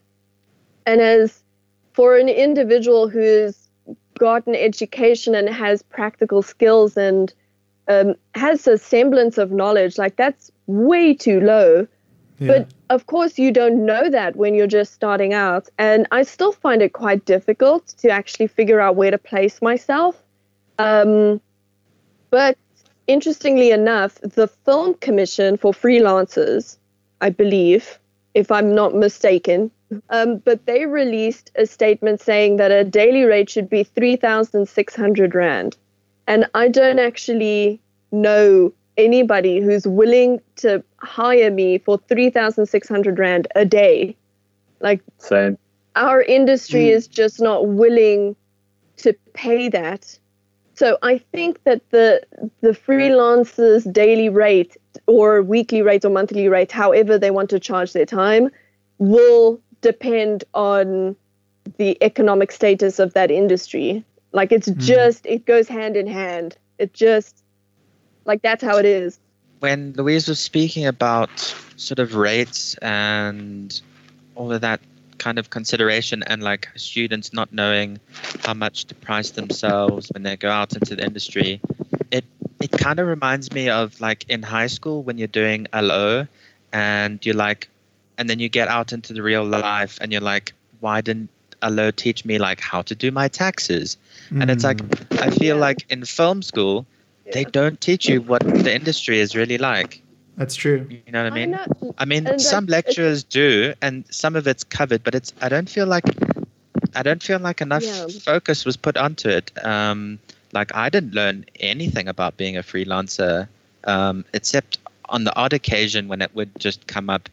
[0.85, 1.43] And as
[1.93, 3.69] for an individual who's
[4.19, 7.33] got an education and has practical skills and
[7.87, 11.87] um, has a semblance of knowledge, like that's way too low.
[12.39, 12.47] Yeah.
[12.47, 15.69] But of course, you don't know that when you're just starting out.
[15.77, 20.21] And I still find it quite difficult to actually figure out where to place myself.
[20.77, 21.39] Um,
[22.29, 22.57] but
[23.07, 26.77] interestingly enough, the Film Commission for Freelancers,
[27.25, 27.97] I believe,
[28.35, 29.71] if I'm not mistaken,
[30.11, 35.75] um, but they released a statement saying that a daily rate should be 3,600 Rand.
[36.27, 43.65] And I don't actually know anybody who's willing to hire me for 3,600 Rand a
[43.65, 44.15] day.
[44.79, 45.57] Like, Same.
[45.95, 46.91] our industry Mm.
[46.91, 48.35] is just not willing
[48.97, 50.19] to pay that.
[50.75, 52.21] So I think that the
[52.61, 54.75] the freelancers daily rate
[55.07, 58.49] or weekly rate or monthly rate, however they want to charge their time,
[58.97, 61.15] will depend on
[61.77, 64.03] the economic status of that industry.
[64.33, 64.79] Like it's hmm.
[64.79, 66.57] just it goes hand in hand.
[66.77, 67.43] It just
[68.25, 69.19] like that's how it is.
[69.59, 71.31] when Louise was speaking about
[71.77, 73.81] sort of rates and
[74.35, 74.81] all of that
[75.17, 77.99] kind of consideration and like students not knowing
[78.43, 81.61] how much to price themselves when they go out into the industry,
[82.11, 82.25] it
[82.61, 86.27] it kind of reminds me of like in high school when you're doing LO
[86.71, 87.69] and you're like
[88.17, 91.29] and then you get out into the real life and you're like, why didn't
[91.61, 93.97] LO teach me like how to do my taxes?
[94.41, 95.21] And it's like mm.
[95.21, 96.85] I feel like in film school
[97.31, 100.01] they don't teach you what the industry is really like.
[100.37, 100.85] That's true.
[100.89, 101.51] You know what I mean?
[101.51, 105.33] know- I mean, some that's- lecturers do, and some of it's covered, but it's.
[105.41, 106.03] I don't feel like,
[106.93, 108.07] I don't feel like enough Yeah.
[108.21, 109.51] focus was put onto it.
[109.65, 110.19] Um,
[110.51, 113.47] like I didn't learn anything about being a freelancer,
[113.85, 114.77] um, except
[115.09, 117.29] on the odd occasion when it would just come up,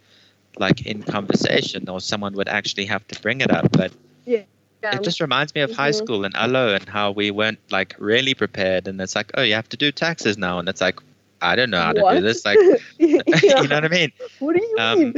[0.58, 3.72] like in conversation, or someone would actually have to bring it up.
[3.72, 3.92] But
[4.26, 4.42] yeah.
[4.84, 5.94] it just reminds me of high Mhm.
[5.94, 9.54] school and LO and how we weren't like really prepared, and it's like, oh, you
[9.54, 11.00] have to do taxes now, and it's like,
[11.42, 12.44] I don't know how to do this.
[12.44, 12.58] Like,
[12.98, 13.20] Yeah.
[13.42, 14.12] you know what I mean?
[14.38, 15.14] What do you Um, mean?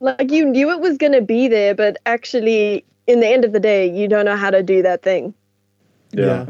[0.00, 3.52] Like you knew it was going to be there, but actually, in the end of
[3.52, 5.34] the day, you don't know how to do that thing.
[6.12, 6.46] Yeah.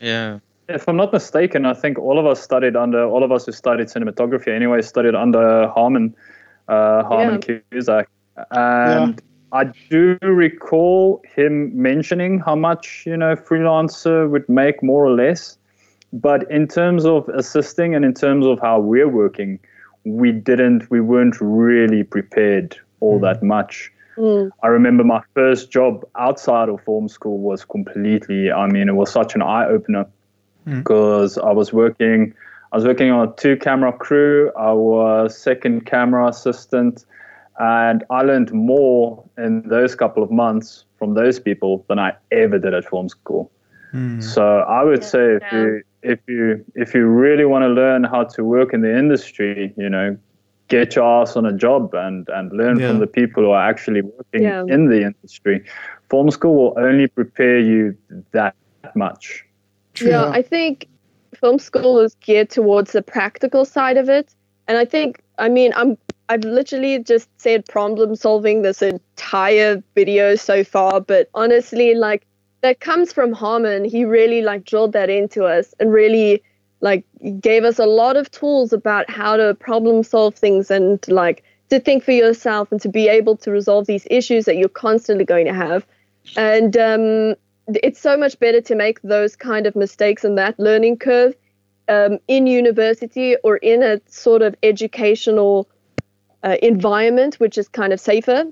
[0.00, 0.38] Yeah.
[0.68, 3.52] If I'm not mistaken, I think all of us studied under all of us who
[3.52, 6.14] studied cinematography anyway studied under Harmon,
[6.68, 8.08] uh, Harmon Cusack,
[8.52, 9.20] and
[9.52, 15.58] I do recall him mentioning how much you know freelancer would make more or less,
[16.12, 19.58] but in terms of assisting and in terms of how we're working,
[20.04, 23.24] we didn't, we weren't really prepared all hmm.
[23.24, 23.92] that much.
[24.16, 24.50] Mm.
[24.62, 29.10] I remember my first job outside of film school was completely, I mean, it was
[29.10, 30.06] such an eye opener
[30.64, 31.46] because hmm.
[31.46, 32.34] I was working,
[32.72, 34.50] I was working on a two camera crew.
[34.58, 37.06] I was second camera assistant
[37.58, 42.58] and I learned more in those couple of months from those people than I ever
[42.58, 43.50] did at film school.
[43.92, 44.20] Hmm.
[44.20, 48.24] So I would say if you if you if you really want to learn how
[48.24, 50.16] to work in the industry, you know,
[50.68, 52.88] get your ass on a job and and learn Yeah.
[52.88, 54.64] from the people who are actually working Yeah.
[54.68, 55.64] in the industry.
[56.10, 57.96] Film school will only prepare you
[58.32, 58.54] that
[58.94, 59.44] much.
[60.00, 60.88] Yeah, I think
[61.34, 64.34] film school is geared towards the practical side of it.
[64.66, 65.96] And I think, I mean, I'm
[66.28, 72.24] I've literally just said problem solving this entire video so far, but honestly, like
[72.62, 73.84] that comes from Harmon.
[73.84, 76.42] He really like drilled that into us and really
[76.80, 77.04] like
[77.40, 81.78] gave us a lot of tools about how to problem solve things and like to
[81.78, 85.46] think for yourself and to be able to resolve these issues that you're constantly going
[85.46, 85.86] to have.
[86.36, 87.34] And um,
[87.68, 91.34] it's so much better to make those kind of mistakes in that learning curve
[91.88, 95.68] um, in university or in a sort of educational
[96.42, 98.44] uh, environment, which is kind of safer,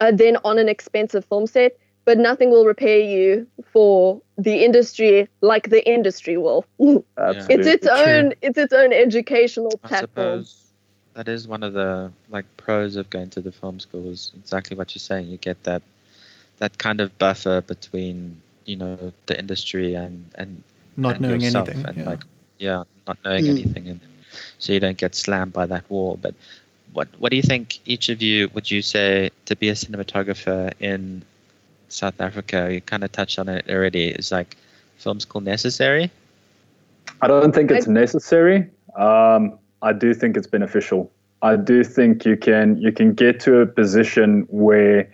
[0.00, 1.76] uh, than on an expensive film set.
[2.04, 6.64] But nothing will repair you for the industry like the industry will.
[7.16, 7.54] Absolutely.
[7.54, 7.96] it's its True.
[7.96, 10.44] own it's its own educational I platform.
[10.44, 10.60] suppose
[11.14, 14.76] that is one of the like pros of going to the film school is exactly
[14.76, 15.28] what you're saying.
[15.28, 15.82] You get that
[16.58, 20.62] that kind of buffer between you know the industry and and
[20.96, 21.86] Not and knowing yourself anything.
[21.88, 22.04] and yeah.
[22.04, 22.22] like
[22.58, 23.50] yeah not knowing Mm.
[23.50, 24.00] anything and
[24.58, 26.34] so you don't get slammed by that wall but
[26.92, 30.72] what what do you think each of you would you say to be a cinematographer
[30.80, 31.22] in
[31.88, 34.56] south africa you kind of touched on it already is like
[34.98, 36.10] film school necessary
[37.22, 38.68] I don't think it's necessary.
[38.96, 41.10] Um, I do think it's beneficial.
[41.42, 45.08] I do think you can you can get to a position where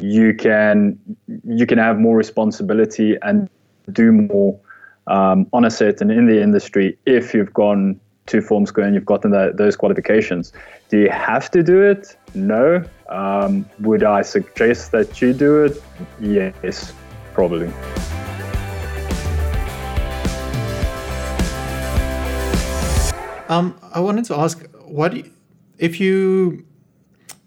[0.00, 0.98] you can
[1.44, 3.48] you can have more responsibility and
[3.92, 4.58] do more
[5.06, 8.94] um, on a set and in the industry if you've gone to film school and
[8.94, 10.52] you've gotten that, those qualifications.
[10.88, 12.16] Do you have to do it?
[12.36, 12.84] No.
[13.08, 15.82] Um, would I suggest that you do it?
[16.20, 16.92] Yes,
[17.32, 17.72] probably.
[23.48, 25.30] Um, I wanted to ask, what you-
[25.78, 26.64] if you?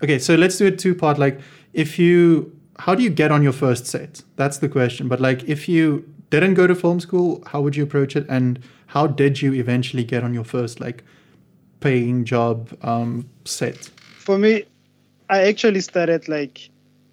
[0.01, 1.19] Okay, so let's do it two part.
[1.19, 1.39] Like,
[1.73, 4.23] if you, how do you get on your first set?
[4.37, 5.07] That's the question.
[5.07, 8.25] But like, if you didn't go to film school, how would you approach it?
[8.29, 11.03] And how did you eventually get on your first like
[11.79, 13.89] paying job um, set?
[14.17, 14.63] For me,
[15.29, 16.69] I actually started like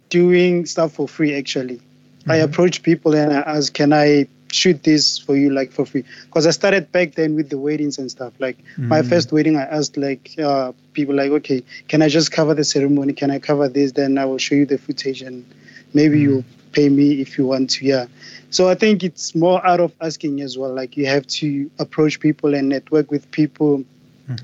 [0.09, 1.35] doing stuff for free.
[1.35, 1.81] Actually,
[2.26, 6.05] I approached people and I asked, "Can I shoot this for you like for free?"
[6.24, 8.33] Because I started back then with the weddings and stuff.
[8.38, 12.55] Like my first wedding, I asked like uh, people like, "Okay, can I just cover
[12.55, 13.12] the ceremony?
[13.12, 13.92] Can I cover this?
[13.92, 15.44] Then I will show you the footage and
[15.92, 18.07] maybe you pay me if you want to." Yeah.
[18.50, 20.72] So I think it's more out of asking as well.
[20.72, 23.85] Like you have to approach people and network with people,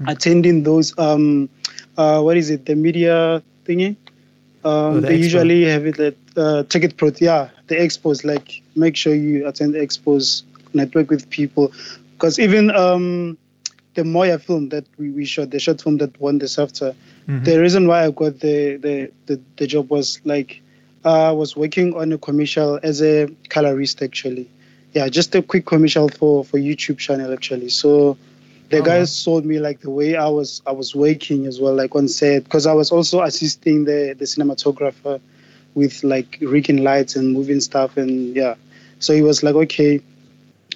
[0.06, 1.48] attending those um,
[1.96, 3.96] uh, what is it, the media thingy?
[4.64, 5.22] Um, Oh, the they expo.
[5.24, 7.20] usually have it at uh, Ticketpro.
[7.20, 8.24] Yeah, the expos.
[8.24, 11.72] Like make sure you attend the expos, network with people,
[12.12, 13.36] because even um,
[13.94, 16.94] the Moya film that we, we shot, the short film that won the SAFTA,
[17.28, 17.44] Mhm.
[17.44, 20.60] the reason why I got the the, the, the job was like
[21.04, 24.48] uh, I was working on a commercial as a colorist actually.
[24.92, 27.68] Yeah, just a quick commercial for for YouTube channel actually.
[27.70, 28.16] So
[28.72, 29.24] the Oh, guys uh-huh.
[29.26, 32.44] sold me like the way I was I was working as well, like on set,
[32.44, 35.20] because I was also assisting the the cinematographer
[35.74, 38.54] with like rigging lights and moving stuff and yeah.
[38.98, 40.00] So he was like, okay,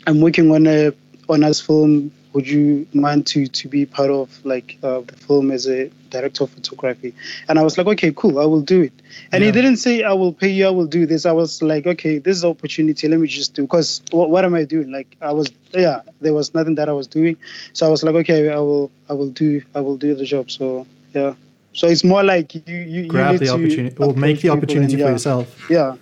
[0.06, 0.92] I'm working on a
[1.28, 2.12] on us film.
[2.36, 6.44] Would you mind to to be part of like uh, the film as a director
[6.44, 7.14] of photography?
[7.48, 8.92] And I was like, okay, cool, I will do it.
[9.32, 9.46] And Yeah.
[9.46, 11.24] he didn't say I will pay you, I will do this.
[11.24, 13.08] I was like, okay, this is an opportunity.
[13.08, 13.62] Let me just do.
[13.62, 14.92] Because what, what am I doing?
[14.92, 17.38] Like I was, yeah, there was nothing that I was doing.
[17.72, 20.50] So I was like, okay, I will, I will do, I will do the job.
[20.50, 21.32] So yeah.
[21.72, 24.92] So it's more like you, you, you Grab need the opportunity or make the opportunity
[24.92, 25.70] and, for yeah, yourself.
[25.70, 25.96] Yeah.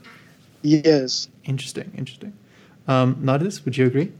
[0.63, 1.29] Yes.
[1.45, 2.33] Interesting, interesting.
[2.89, 4.11] Um, Nardis, would you agree?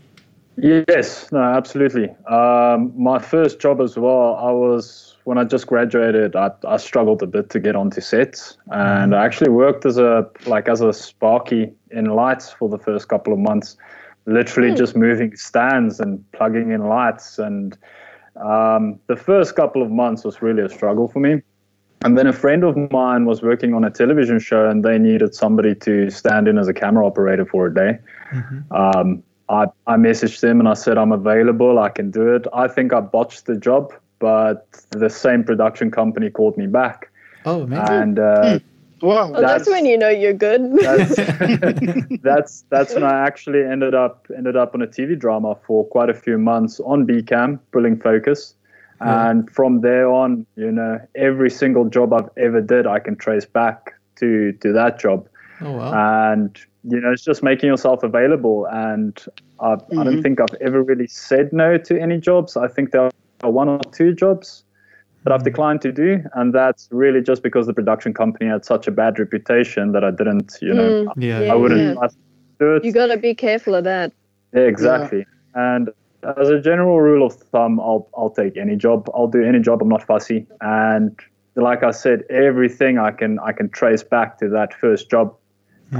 [0.57, 2.09] Yes, no, absolutely.
[2.31, 6.37] Um, my first job as well, I was when I just graduated.
[6.37, 10.29] I, I struggled a bit to get onto sets, and I actually worked as a
[10.47, 13.77] like as a sparky in lights for the first couple of months,
[14.27, 17.39] literally just moving stands and plugging in lights.
[17.39, 17.77] And
[18.37, 21.43] um, the first couple of months was really a struggle for me.
[22.05, 25.35] And then a friend of mine was working on a television show, and they needed
[25.35, 27.99] somebody to stand in as a camera operator for a day.
[28.71, 32.47] Um, I, I messaged them and I said, I'm available, I can do it.
[32.53, 37.11] I think I botched the job, but the same production company called me back.
[37.45, 37.95] Oh, amazing.
[37.95, 38.59] And uh,
[39.03, 39.31] Wow.
[39.33, 40.73] Well, that's, That's- when you know you're good.
[40.79, 41.17] that's,
[42.23, 46.09] that's that's when I actually ended up ended up on a TV drama for quite
[46.09, 48.55] a few months on BCam, pulling focus.
[49.03, 49.29] Yeah.
[49.29, 53.45] And from there on, you know, every single job I've ever did, I can trace
[53.45, 55.29] back to to that job
[55.65, 56.33] oh, wow.
[56.33, 59.25] and you know it's just making yourself available and
[59.61, 60.23] I, I don't Mhm.
[60.23, 63.11] think i've ever really said no to any jobs i think there
[63.43, 64.65] are one or two jobs
[65.25, 68.87] that i've declined to do and that's really just because the production company had such
[68.87, 71.41] a bad reputation that i didn't you know Mm, yeah.
[71.41, 71.53] yeah.
[71.53, 72.09] i wouldn't to
[72.59, 74.13] do it you got to be careful of that.
[74.53, 75.27] yeah, exactly.
[75.55, 75.91] And
[76.41, 79.11] as a general rule of thumb, I'll I'll take any job.
[79.15, 79.83] I'll do any job.
[79.83, 80.47] I'm not fussy.
[80.63, 81.19] And
[81.57, 85.35] like I said, everything I can I can trace back to that first job.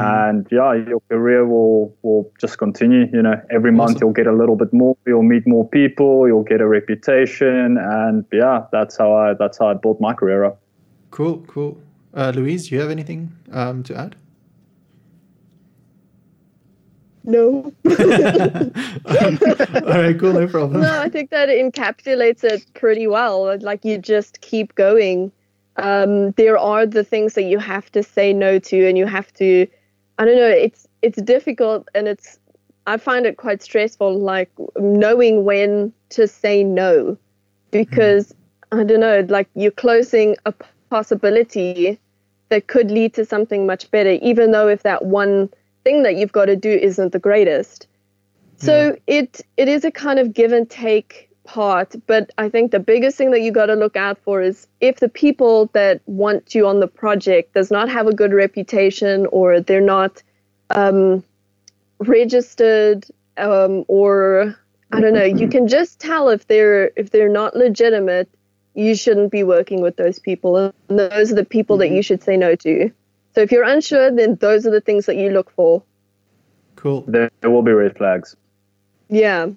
[0.01, 3.07] And yeah, your career will will just continue.
[3.13, 4.97] You know, every month you'll get a little bit more.
[5.07, 6.27] You'll meet more people.
[6.27, 7.79] You'll get a reputation.
[7.79, 10.61] And yeah, that's how I that's how I built my career up.
[11.11, 11.79] Cool, cool.
[12.13, 14.17] Uh, Louise, do you have anything um, to add?
[17.25, 17.73] No.
[17.85, 17.93] All
[20.03, 20.83] right, cool, no problem.
[20.83, 23.59] no, I think that encapsulates it pretty well.
[23.61, 25.33] Like you just keep going.
[25.77, 29.33] Um, there are the things that you have to say no to, and you have
[29.35, 29.67] to.
[30.19, 30.49] I don't know.
[30.49, 32.39] It's it's difficult, and it's.
[32.87, 37.17] I find it quite stressful, like knowing when to say no,
[37.71, 38.35] because
[38.73, 39.25] I don't know.
[39.29, 40.53] Like you're closing a
[40.91, 41.99] possibility
[42.51, 45.49] that could lead to something much better, even though if that one
[45.83, 47.87] thing that you've got to do isn't the greatest.
[48.57, 52.81] So it it is a kind of give and take part, but I think the
[52.81, 56.55] biggest thing that you got to look out for is if the people that want
[56.55, 60.23] you on the project does not have a good reputation or they're not
[60.71, 61.23] um,
[61.99, 64.57] registered um, or
[64.93, 68.29] I don't know, you can just tell if they're if they're not legitimate.
[68.77, 72.25] You shouldn't be working with those people, and those are the people that you should
[72.25, 72.91] say no to.
[73.35, 75.83] So if you're unsure, then those are the things that you look for.
[76.75, 77.05] Cool.
[77.07, 78.37] There, there will be red flags.
[79.09, 79.51] Yeah.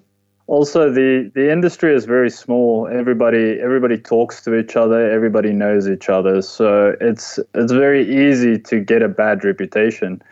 [0.48, 2.88] Also, the the industry is very small.
[2.88, 5.10] Everybody everybody talks to each other.
[5.10, 6.40] Everybody knows each other.
[6.40, 10.22] So it's it's very easy to get a bad reputation.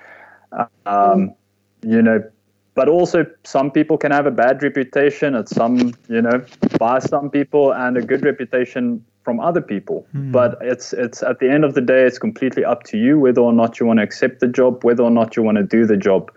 [0.86, 1.34] Um,
[1.82, 2.24] you know,
[2.74, 6.42] but also some people can have a bad reputation at some you know
[6.78, 10.06] by some people and a good reputation from other people.
[10.32, 13.42] But it's it's at the end of the day, it's completely up to you whether
[13.42, 15.84] or not you want to accept the job, whether or not you want to do
[15.84, 16.32] the job.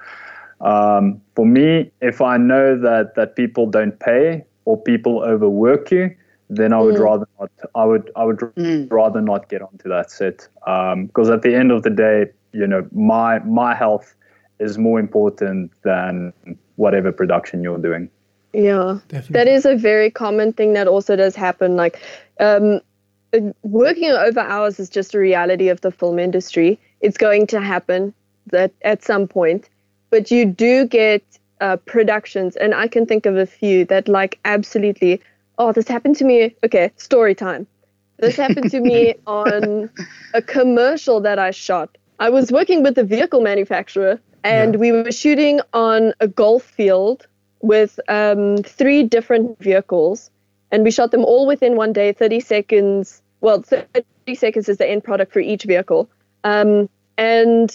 [0.62, 6.16] Um, for me, if I know that that people don't pay or people overwork you,
[6.50, 7.52] then I would rather not.
[7.76, 8.42] I would I would
[8.92, 12.88] rather not get onto that set because at the end of the day, you know,
[12.92, 14.16] my my health
[14.60, 16.34] is more important than
[16.76, 18.10] whatever production you're doing.
[18.54, 19.00] Yeah.
[19.08, 19.34] Definitely.
[19.34, 21.76] That is a very common thing that also does happen.
[21.76, 22.02] Like,
[22.40, 22.82] um,
[23.34, 26.80] uh, working over hours is just a reality of the film industry.
[27.02, 28.14] It's going to happen
[28.48, 29.70] that at some point,
[30.10, 31.24] but you do get
[31.62, 35.22] uh, productions, and I can think of a few that like absolutely.
[35.58, 36.56] Oh, this happened to me.
[36.64, 37.68] Okay, story time.
[38.18, 39.90] This happened to me on
[40.34, 41.98] a commercial that I shot.
[42.20, 44.80] I was working with a vehicle manufacturer, and Yeah.
[44.80, 47.28] we were shooting on a golf field
[47.62, 50.32] with um, three different vehicles,
[50.72, 53.22] and we shot them all within one day, 30 seconds.
[53.42, 54.04] Well, 30
[54.36, 56.10] seconds is the end product for each vehicle.
[56.44, 57.74] Um, and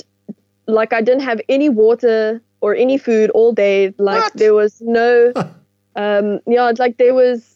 [0.67, 3.95] like, I didn't have any water or any food all day.
[3.99, 4.33] Like, What?
[4.35, 5.33] there was no,
[5.97, 7.51] um, yeah, it's like there was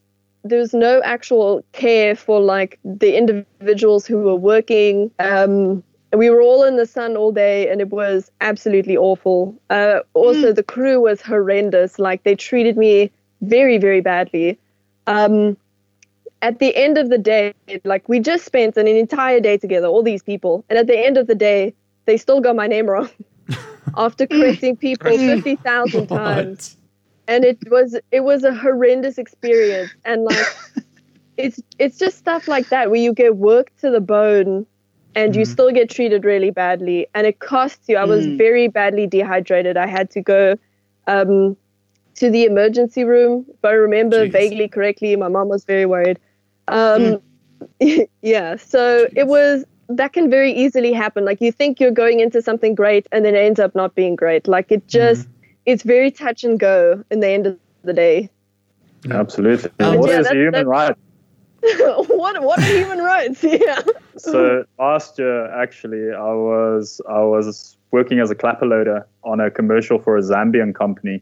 [0.45, 5.11] there was no actual care for like the individuals who were working.
[5.19, 5.83] Um,
[6.15, 9.55] we were all in the sun all day, and it was absolutely awful.
[9.69, 11.99] Uh, also, the crew was horrendous.
[11.99, 13.11] Like they treated me
[13.43, 14.59] very, very badly.
[15.07, 15.57] Um,
[16.41, 17.53] at the end of the day,
[17.85, 21.17] like we just spent an entire day together, all these people, and at the end
[21.19, 21.75] of the day,
[22.09, 23.11] they still got my name wrong.
[23.97, 26.77] After correcting people fifty thousand times.
[27.29, 29.93] And it was it was a horrendous experience.
[30.05, 30.49] And like
[31.37, 34.67] it's it's just stuff like that where you get worked to the bone
[35.15, 37.07] and you still get treated really badly.
[37.15, 37.97] And it costs you.
[37.99, 38.39] I was Mm.
[38.39, 39.77] very badly dehydrated.
[39.77, 40.57] I had to go
[41.07, 41.57] um,
[42.17, 43.47] to the emergency room.
[43.49, 44.33] If i remember Jeez.
[44.33, 46.19] vaguely correctly my mom was very worried.
[46.69, 47.23] Um,
[48.23, 48.57] yeah.
[48.57, 51.25] So it was that can very easily happen.
[51.25, 54.17] Like you think you're going into something great and then it ends up not being
[54.17, 54.47] great.
[54.47, 55.29] Like it just
[55.67, 58.31] it's very touch and go in the end of the day.
[59.07, 59.21] Yeah.
[59.21, 59.71] Absolutely.
[59.81, 60.97] Um, what yeah, is that- human that- right?
[62.09, 63.43] what what are human rights?
[63.43, 63.83] Yeah.
[64.17, 69.51] So last year, actually, I was I was working as a clapper loader on a
[69.51, 71.21] commercial for a Zambian company,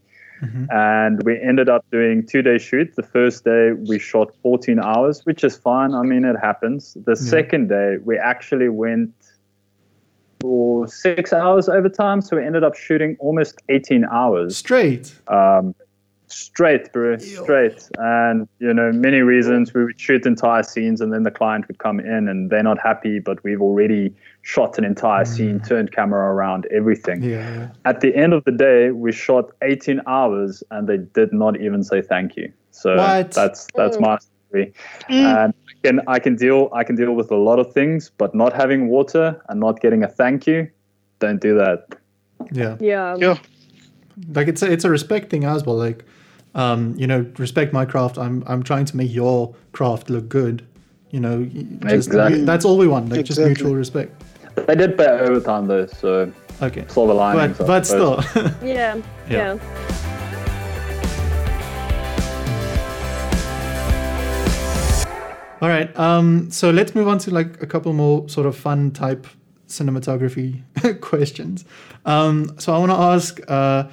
[0.69, 2.95] and we ended up doing two day shoot.
[2.95, 5.93] The first day we shot 14 hours, which is fine.
[5.93, 6.97] I mean, it happens.
[7.05, 9.13] The second day we actually went
[10.39, 15.13] for six hours overtime, so we ended up shooting almost 18 hours Straight.
[15.27, 15.73] um,
[16.27, 17.89] straight, bro, straight.
[17.97, 21.79] And you know, many reasons we would shoot entire scenes, and then the client would
[21.79, 26.33] come in, and they're not happy, but we've already shot an entire scene, turned camera
[26.33, 27.21] around, everything.
[27.23, 27.39] Yeah.
[27.57, 27.69] yeah.
[27.85, 31.83] At the end of the day, we shot 18 hours, and they did not even
[31.83, 32.51] say thank you.
[32.71, 33.31] So What?
[33.31, 34.01] that's that's Mm.
[34.01, 34.73] my story.
[35.09, 38.35] And I can I can deal I can deal with a lot of things, but
[38.35, 40.69] not having water and not getting a thank you,
[41.19, 41.95] don't do that.
[42.51, 42.77] Yeah.
[42.79, 43.37] yeah Yeah.
[44.35, 46.05] like it's a, it's a respect thing as well like
[46.57, 50.65] um you know respect my craft i'm i'm trying to make your craft look good
[51.11, 52.43] you know just Exactly.
[52.43, 54.11] that's all we want like just mutual respect
[54.55, 56.31] They did better pay overtime though, so
[56.61, 57.57] okay silver linings.
[57.59, 58.21] but but still
[58.61, 58.95] yeah
[59.29, 59.55] Yeah.
[59.55, 59.57] yeah
[65.59, 68.91] all right um so let's move on to like a couple more sort of fun
[68.91, 69.25] type
[69.67, 70.61] cinematography
[71.01, 71.65] questions
[72.05, 73.83] um so i want to ask uh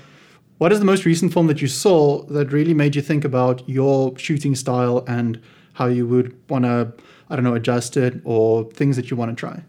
[0.59, 3.67] what is the most recent film that you saw that really made you think about
[3.69, 5.41] your shooting style and
[5.75, 6.93] how you would want to
[7.31, 9.63] i don't know adjust it or things that you want to try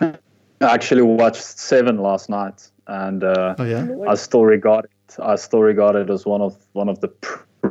[0.00, 5.16] I actually watched Seven last night, and uh, oh yeah I still regard it.
[5.20, 7.08] I still regard it as one of one of the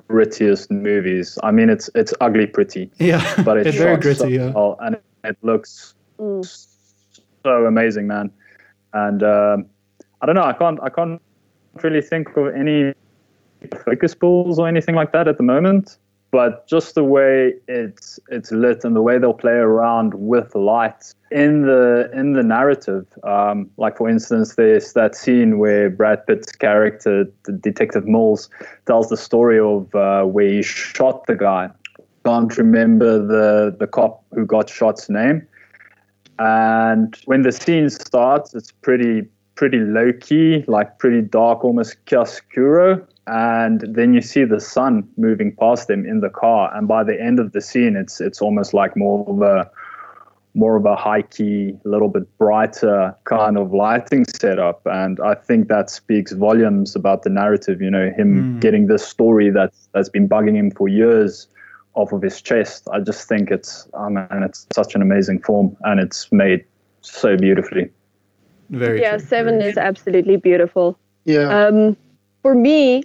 [0.09, 1.39] prettiest movies.
[1.41, 4.49] I mean, it's it's ugly pretty, yeah but it's, it's very shot so gritty yeah
[4.49, 6.45] well, and it looks Mm.
[7.43, 8.29] so amazing, man.
[8.93, 9.65] And um,
[10.21, 11.21] I don't know, I can't I can't
[11.83, 12.93] really think of any
[13.85, 15.97] focus pulls or anything like that at the moment.
[16.31, 21.13] But just the way it's it's lit and the way they'll play around with light
[21.29, 26.53] in the in the narrative, um, like for instance, there's that scene where Brad Pitt's
[26.53, 28.49] character, the Detective Mills,
[28.87, 31.69] tells the story of uh, where he shot the guy.
[32.25, 35.45] Can't remember the the cop who got shot's name.
[36.39, 39.27] And when the scene starts, it's pretty
[39.61, 45.55] pretty low key, like pretty dark, almost chiaroscuro and then you see the sun moving
[45.55, 46.75] past them in the car.
[46.75, 49.69] And by the end of the scene it's it's almost like more of a
[50.55, 54.81] more of a high key a little bit brighter kind of lighting setup.
[54.85, 58.59] And i think that speaks volumes about the narrative you know him mm.
[58.61, 61.47] getting this story that's that's been bugging him for years
[61.93, 62.87] off of his chest.
[62.91, 66.65] I just think it's oh man it's such an amazing form and it's made
[67.01, 67.91] so beautifully
[68.71, 69.27] very yeah true.
[69.27, 71.49] seven very is absolutely beautiful Yeah.
[71.67, 71.95] Um,
[72.41, 73.03] for me,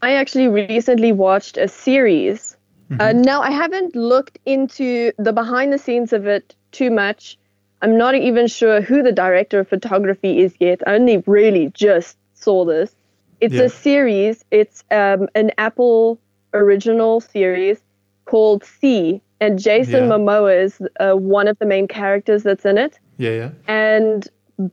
[0.00, 2.56] I actually recently watched a series.
[2.98, 7.36] Uh, now, I haven't looked into the behind the scenes of it too much.
[7.82, 10.80] I'm not even sure who the director of photography is yet.
[10.86, 12.94] I only really just saw this.
[13.42, 13.64] It's Yeah.
[13.64, 16.18] a series, it's um, an Apple
[16.54, 17.78] original series
[18.24, 20.10] called See, and Jason Yeah.
[20.16, 22.98] Momoa is uh, one of the main characters that's in it.
[23.18, 23.50] Yeah, yeah.
[23.66, 24.26] And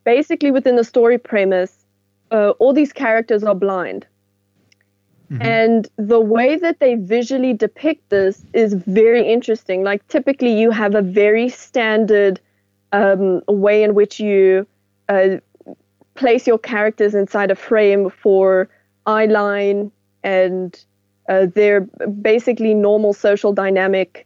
[0.04, 1.86] basically, within the story premise,
[2.32, 4.08] uh, all these characters are blind.
[5.42, 9.84] And the way that they visually depict this is very interesting.
[9.84, 12.40] Like, typically, you have a very standard
[12.92, 14.68] um, way in which you
[15.10, 15.38] uh,
[16.16, 18.70] place your characters inside a frame for
[19.06, 19.92] eye line
[20.24, 20.86] and
[21.28, 21.82] uh, their
[22.22, 24.26] basically normal social dynamic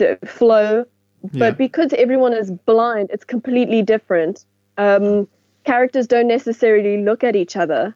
[0.00, 0.84] uh, flow
[1.32, 1.38] Yeah.
[1.38, 4.44] but because everyone is blind, it's completely different.
[4.78, 5.28] Um,
[5.64, 7.94] characters don't necessarily look at each other.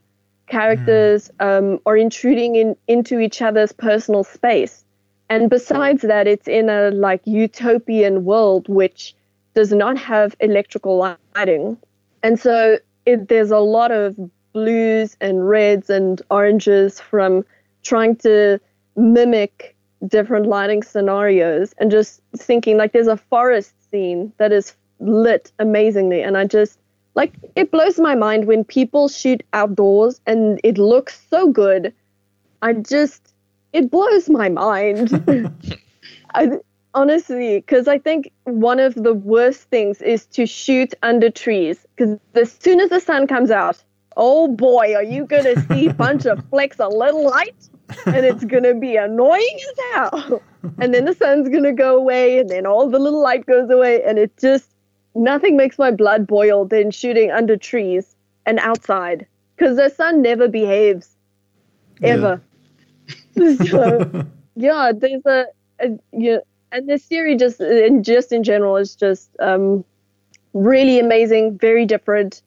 [0.48, 4.84] Characters um, are intruding in, into each other's personal space.
[5.28, 9.14] And besides that, it's in a like utopian world which
[9.54, 11.76] does not have electrical lighting.
[12.22, 14.16] And so it, there's a lot of
[14.52, 17.44] blues and reds and oranges from
[17.82, 18.58] trying to
[18.96, 19.76] mimic
[20.06, 26.22] different lighting scenarios and just thinking like there's a forest scene that is lit amazingly.
[26.22, 26.78] And i just
[27.14, 31.92] like it blows my mind when people shoot outdoors and it looks so good.
[32.62, 33.34] I just
[33.72, 35.10] it blows my mind.
[36.34, 36.50] I,
[36.94, 42.18] honestly because i think one of the worst things is to shoot under trees because
[42.34, 43.82] as soon as the sun comes out
[44.16, 47.68] oh boy are you gonna see a bunch of flecks of little light
[48.06, 50.42] and it's gonna be annoying as hell.
[50.80, 54.02] And then the sun's gonna go away, and then all the little light goes away,
[54.02, 54.70] and it just
[55.14, 60.48] nothing makes my blood boil than shooting under trees and outside because the sun never
[60.48, 61.16] behaves
[62.02, 62.40] ever.
[63.36, 65.46] so yeah, there's a,
[65.80, 66.38] a yeah,
[66.72, 69.84] and this series just in just in general is just um,
[70.52, 72.42] really amazing, very different.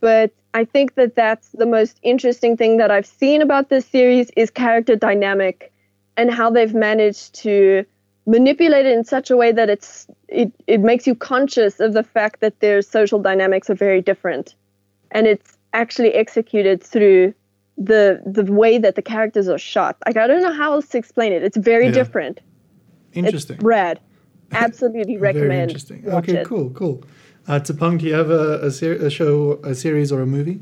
[0.00, 4.30] But I think that that's the most interesting thing that I've seen about this series
[4.36, 5.72] is character dynamic
[6.16, 7.84] and how they've managed to
[8.28, 12.02] manipulate it in such a way that it's it, it makes you conscious of the
[12.04, 14.54] fact that their social dynamics are very different.
[15.10, 17.34] And it's actually executed through
[17.78, 19.96] the the way that the characters are shot.
[20.06, 21.42] Like I don't know how else to explain it.
[21.42, 21.92] It's very Yeah.
[22.00, 22.40] different.
[23.14, 23.56] Interesting.
[23.56, 23.98] It's rad.
[24.52, 25.62] Absolutely Very recommend.
[25.70, 26.02] interesting.
[26.04, 26.46] Watch Okay, it.
[26.46, 27.02] cool, cool.
[27.46, 30.60] Uh, Tapang, do you have a, a, ser- a show, a series, or a movie?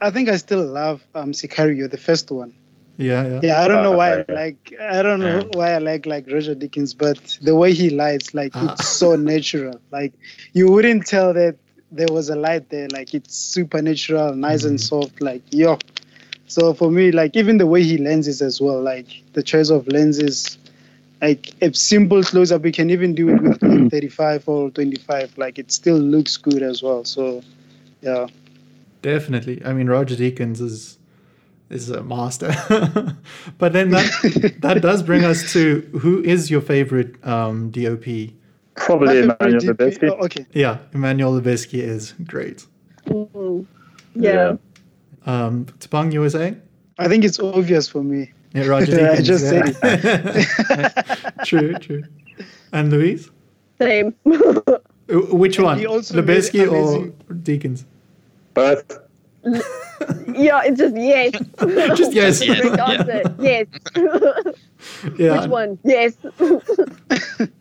[0.00, 2.52] I think I still love um, Sicario, the first one.
[2.98, 3.42] Yeah, yeah.
[3.42, 4.20] Yeah, I don't know Oh, why.
[4.20, 7.90] I like I don't know why I like like Roger Deakins, but the way he
[7.90, 8.74] lights, like Ah.
[8.78, 9.80] it's so natural.
[9.92, 10.12] Like
[10.54, 11.56] you wouldn't tell that
[11.92, 12.88] there was a light there.
[12.92, 14.80] Like it's supernatural, nice and Mm-hmm.
[14.80, 15.20] soft.
[15.20, 15.78] Like yo.
[16.48, 19.86] So for me, like even the way he lenses as well, like the choice of
[19.88, 20.58] lenses,
[21.20, 25.38] like a simple close up, we can even do it with like 35 or 25.
[25.38, 27.04] Like it still looks good as well.
[27.04, 27.42] So
[28.02, 28.26] yeah.
[29.02, 29.64] Definitely.
[29.64, 30.97] I mean, Roger Deakins is
[31.70, 32.48] is a master.
[33.58, 38.06] but then that that does bring us to who is your favorite um, DOP?
[38.74, 40.10] Probably My Emmanuel favorite DP Lubezki.
[40.10, 40.46] oh, okay.
[40.52, 42.64] Yeah, Emmanuel Lubezki is great.
[43.06, 43.66] Mm.
[44.14, 44.56] Yeah.
[45.26, 46.60] Um, Tapang, you were saying?
[46.98, 48.32] I think it's obvious for me.
[48.54, 49.24] Yeah, Roger I Deakins.
[49.24, 49.72] just yeah.
[50.52, 52.04] said true, true.
[52.72, 53.30] And Louise?
[53.80, 54.14] Same.
[54.26, 54.78] Uh,
[55.30, 55.78] Which one?
[55.78, 57.12] he Lubezki or amazing-
[57.42, 57.84] Deakins?
[58.54, 58.98] Both.
[60.34, 61.32] Yeah, it's just yes.
[61.96, 62.40] Just yes.
[62.46, 62.60] Yes.
[62.60, 63.34] Correct answer.
[63.40, 63.66] Yes.
[65.18, 65.40] Yeah.
[65.40, 65.78] Which one?
[65.84, 66.14] Yes.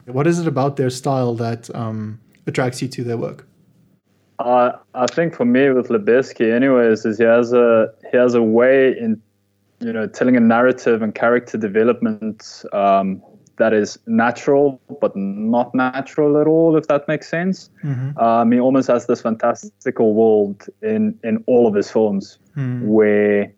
[0.06, 3.48] What is it about their style that um, attracts you to their work?
[4.40, 8.44] Uh, I think for me with Lubezki, anyways, is he has a he has a
[8.44, 9.20] way in
[9.80, 13.22] you know telling a narrative and character development um,
[13.58, 17.70] that is natural but not natural at all, if that makes sense.
[17.84, 18.18] Mm-hmm.
[18.18, 22.82] Um, he almost has this fantastical world in in all of his films Mm.
[22.88, 23.54] where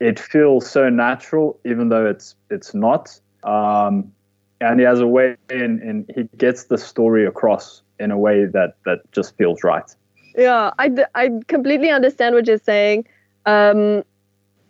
[0.00, 3.20] it feels so natural, even though it's it's not.
[3.44, 4.12] Um,
[4.60, 8.46] and he has a way, in, in he gets the story across in a way
[8.46, 9.88] that that just feels right.
[10.36, 13.06] Yeah, I, d- I completely understand what you're saying.
[13.46, 14.02] Um,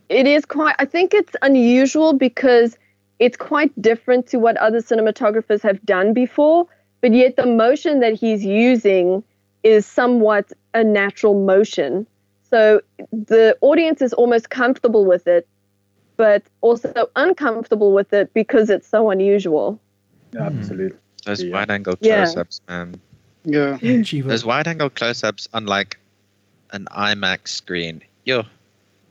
[0.09, 2.77] it is quite, I think it's unusual because
[3.23, 6.67] it's quite different to what other cinematographers have done before,
[7.01, 9.23] but yet the motion that he's using
[9.63, 12.05] is somewhat a natural motion.
[12.51, 12.81] So
[13.13, 15.47] the audience is almost comfortable with it,
[16.17, 19.79] but also uncomfortable with it because it's so unusual.
[20.33, 20.59] Yeah, hmm.
[20.59, 20.99] Absolutely.
[21.25, 21.53] Those Yeah.
[21.53, 23.01] wide angle close ups, man.
[23.45, 23.79] Yeah.
[23.79, 24.27] Chivo.
[24.31, 25.97] Those wide angle close ups unlike
[26.73, 28.03] an IMAX screen.
[28.25, 28.41] Yo.
[28.41, 28.45] I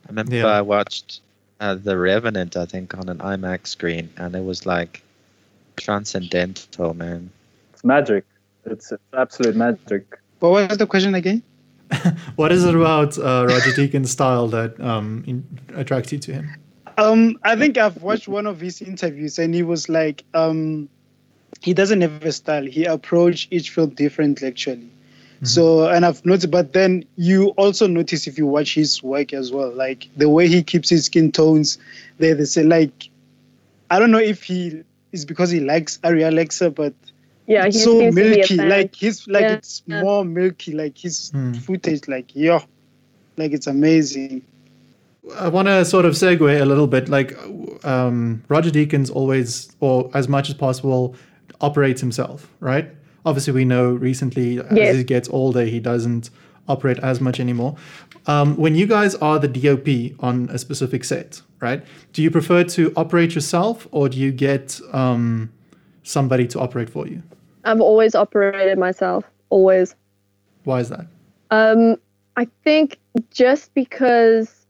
[0.09, 0.47] remember Yeah.
[0.47, 1.22] I watched
[1.62, 5.03] uh, The Revenant, I think, on an IMAX screen, and it was like
[5.78, 7.30] transcendental, man.
[7.74, 8.26] It's magic.
[8.66, 10.20] It's, it's absolute magic.
[10.39, 11.43] What was the question again?
[12.36, 15.45] What is it about uh, Roger Deakins' style that um, in-
[15.76, 16.49] attracts you to him?
[16.97, 20.89] Um, I think I've watched one of his interviews, and he was like, um,
[21.62, 22.66] he doesn't have a style.
[22.66, 24.89] He approached each film differently, actually.
[25.43, 29.51] So, and I've noticed, but then you also notice if you watch his work as
[29.51, 31.79] well, like the way he keeps his skin tones.
[32.19, 33.09] They they say like,
[33.89, 36.93] I don't know if he is because he likes ARRI Alexa, but
[37.47, 38.57] Yeah, he it's so seems to be a milky.
[38.57, 39.53] Like his like Yeah.
[39.57, 40.73] it's more milky.
[40.73, 41.53] Like his Hmm.
[41.53, 42.61] footage, like yeah,
[43.37, 44.43] like it's amazing.
[45.39, 47.09] I want to sort of segue a little bit.
[47.09, 47.35] Like
[47.83, 51.15] um, Roger Deakins always, or as much as possible,
[51.61, 52.89] operates himself, right?
[53.26, 56.30] Obviously, we know recently as he gets older, he doesn't
[56.67, 57.76] operate as much anymore.
[58.28, 61.84] Um, when you guys are the DOP on a specific set, right?
[62.13, 65.51] Do you prefer to operate yourself, or do you get um,
[66.03, 67.22] somebody to operate for you?
[67.63, 69.95] I've always operated myself, always.
[70.63, 71.05] Why is that?
[71.51, 71.97] Um,
[72.38, 72.97] I think
[73.32, 74.65] just because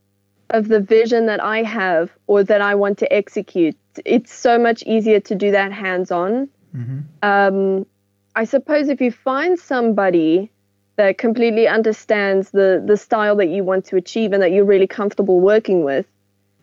[0.50, 4.84] of the vision that I have or that I want to execute, it's so much
[4.84, 6.50] easier to do that hands on.
[6.76, 7.04] Mhm.
[8.36, 10.50] I suppose if you find somebody
[10.96, 14.88] that completely understands the, the style that you want to achieve and that you're really
[14.88, 16.06] comfortable working with,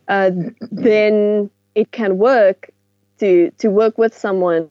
[0.08, 0.30] uh,
[0.70, 2.70] then it can work
[3.18, 4.70] to to work with someone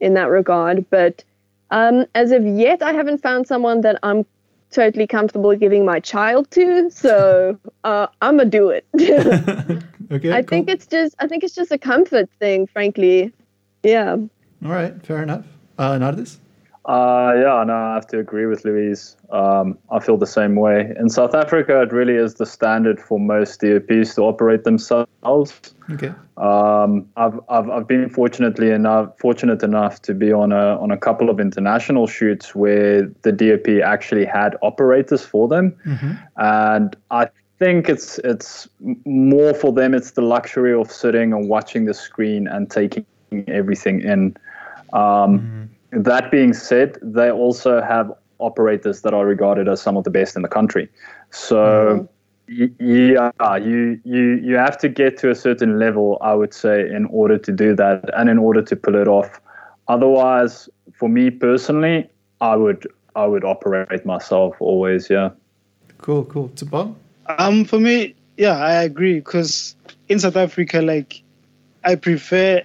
[0.00, 0.84] in that regard.
[0.90, 1.22] But
[1.70, 4.24] um, as of yet, I haven't found someone that I'm
[4.70, 6.90] totally comfortable giving my child to.
[6.90, 8.84] So uh, I'm gonna do it.
[10.10, 10.32] okay.
[10.32, 13.32] I think it's just I think it's just a comfort thing, frankly.
[13.82, 14.16] Yeah.
[14.64, 14.94] all right.
[15.06, 15.46] Fair enough.
[15.78, 16.38] Uh, Nardis?
[16.86, 19.16] Uh, yeah, no, I have to agree with Louise.
[19.30, 20.94] Um, I feel the same way.
[21.00, 25.74] In South Africa, it really is the standard for most DOPs to operate themselves.
[25.90, 26.12] Okay.
[26.36, 30.96] Um, I've, I've, I've been fortunately enough fortunate enough to be on a on a
[30.96, 36.18] couple of international shoots where the DOP actually had operators for them, Mhm.
[36.36, 38.68] and I think it's it's
[39.04, 39.92] more for them.
[39.92, 43.04] It's the luxury of sitting and watching the screen and taking
[43.48, 44.36] everything in.
[44.92, 50.10] Um, That being said, they also have operators that are regarded as some of the
[50.10, 50.88] best in the country.
[51.30, 52.08] So.
[52.48, 56.88] Y- Yeah, you, you you have to get to a certain level, I would say,
[56.88, 59.40] in order to do that and in order to pull it off.
[59.88, 62.08] Otherwise, for me personally,
[62.40, 65.10] I would I would operate myself always.
[65.10, 65.30] Yeah.
[65.98, 66.24] Cool.
[66.26, 66.50] Cool.
[66.54, 66.94] Tsubong?
[67.38, 69.18] Um, for me, yeah, I agree.
[69.18, 69.74] Because
[70.08, 71.22] in South Africa, like,
[71.82, 72.62] I prefer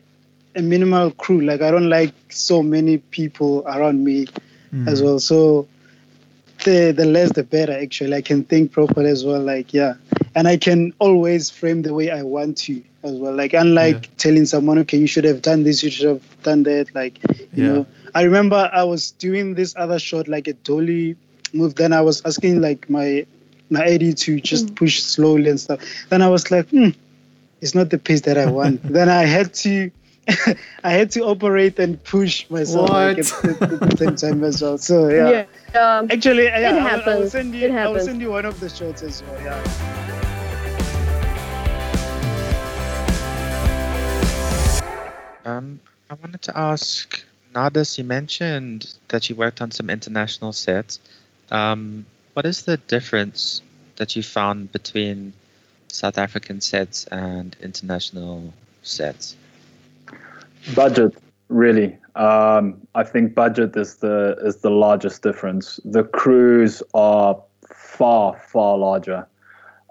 [0.56, 1.42] a minimal crew.
[1.42, 4.28] Like, I don't like so many people around me
[4.86, 5.20] as well.
[5.20, 5.68] So,
[6.64, 7.74] the the less the better.
[7.74, 9.42] Actually, I can think properly as well.
[9.42, 9.94] Like, yeah,
[10.36, 13.34] and I can always frame the way I want to as well.
[13.34, 14.10] Like, unlike Yeah.
[14.18, 16.94] telling someone, okay, you should have done this, you should have done that.
[16.94, 17.20] Like,
[17.56, 17.64] you Yeah.
[17.64, 21.16] know, I remember I was doing this other shot, like a dolly
[21.54, 21.76] move.
[21.76, 23.26] Then I was asking like my
[23.70, 25.80] my AD to just push slowly and stuff.
[26.10, 26.90] Then I was like, hmm,
[27.62, 28.82] it's not the pace that I want.
[28.94, 29.92] then I had to.
[30.84, 34.62] I had to operate and push myself like, at, at, at the same time as
[34.62, 34.78] well.
[34.78, 35.98] So yeah, Yeah.
[36.00, 37.32] Um, actually, yeah, I will- I will happens.
[37.32, 37.68] send you.
[37.68, 39.42] It I will send you one of the shots as well.
[39.44, 39.62] Yeah.
[45.44, 45.80] Um,
[46.10, 47.24] I wanted to ask
[47.54, 51.00] Nardis, you mentioned that you worked on some international sets.
[51.50, 53.62] Um, what is the difference
[53.98, 55.34] that you found between
[55.88, 58.54] South African sets and international
[58.84, 59.36] sets?
[60.76, 61.16] Budget
[61.50, 65.80] really Um, I think budget is the is the largest difference.
[65.86, 67.42] The crews are
[67.74, 69.26] far far larger,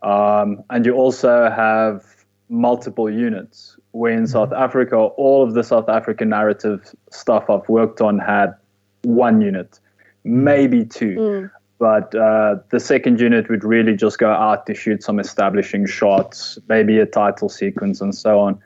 [0.03, 2.05] um, and you also have
[2.51, 3.77] multiple units.
[3.93, 8.55] Where in South Africa, all of the South African narrative stuff I've worked on had
[9.03, 9.81] one unit,
[10.23, 11.17] maybe two.
[11.17, 11.51] Mm.
[11.81, 16.59] But uh, the second unit would really just go out to shoot some establishing shots,
[16.69, 18.61] maybe a title sequence, and so on.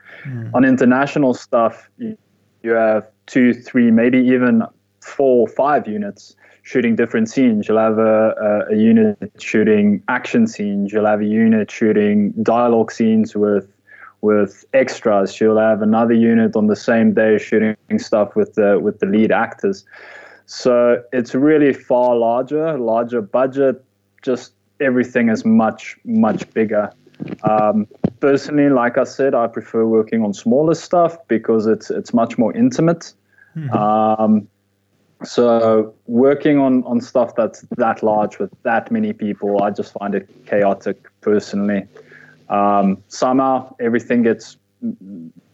[0.53, 2.17] On international stuff, you,
[2.61, 4.63] you have two, three, maybe even
[4.99, 7.69] four, five units shooting different scenes.
[7.69, 10.91] You'll have a, a, a unit shooting action scenes.
[10.91, 13.71] You'll have a unit shooting dialogue scenes with
[14.21, 15.39] with extras.
[15.39, 19.31] You'll have another unit on the same day shooting stuff with the with the lead
[19.31, 19.85] actors.
[20.45, 23.83] So it's really far larger, larger budget.
[24.21, 26.91] Just everything is much much bigger.
[27.43, 27.87] Um,
[28.19, 32.55] personally, like I said, I prefer working on smaller stuff because it's it's much more
[32.55, 33.13] intimate.
[33.71, 34.47] Um,
[35.23, 40.13] so working on on stuff that's that large with that many people, I just find
[40.13, 41.87] it chaotic personally.
[42.49, 44.57] Um, somehow everything gets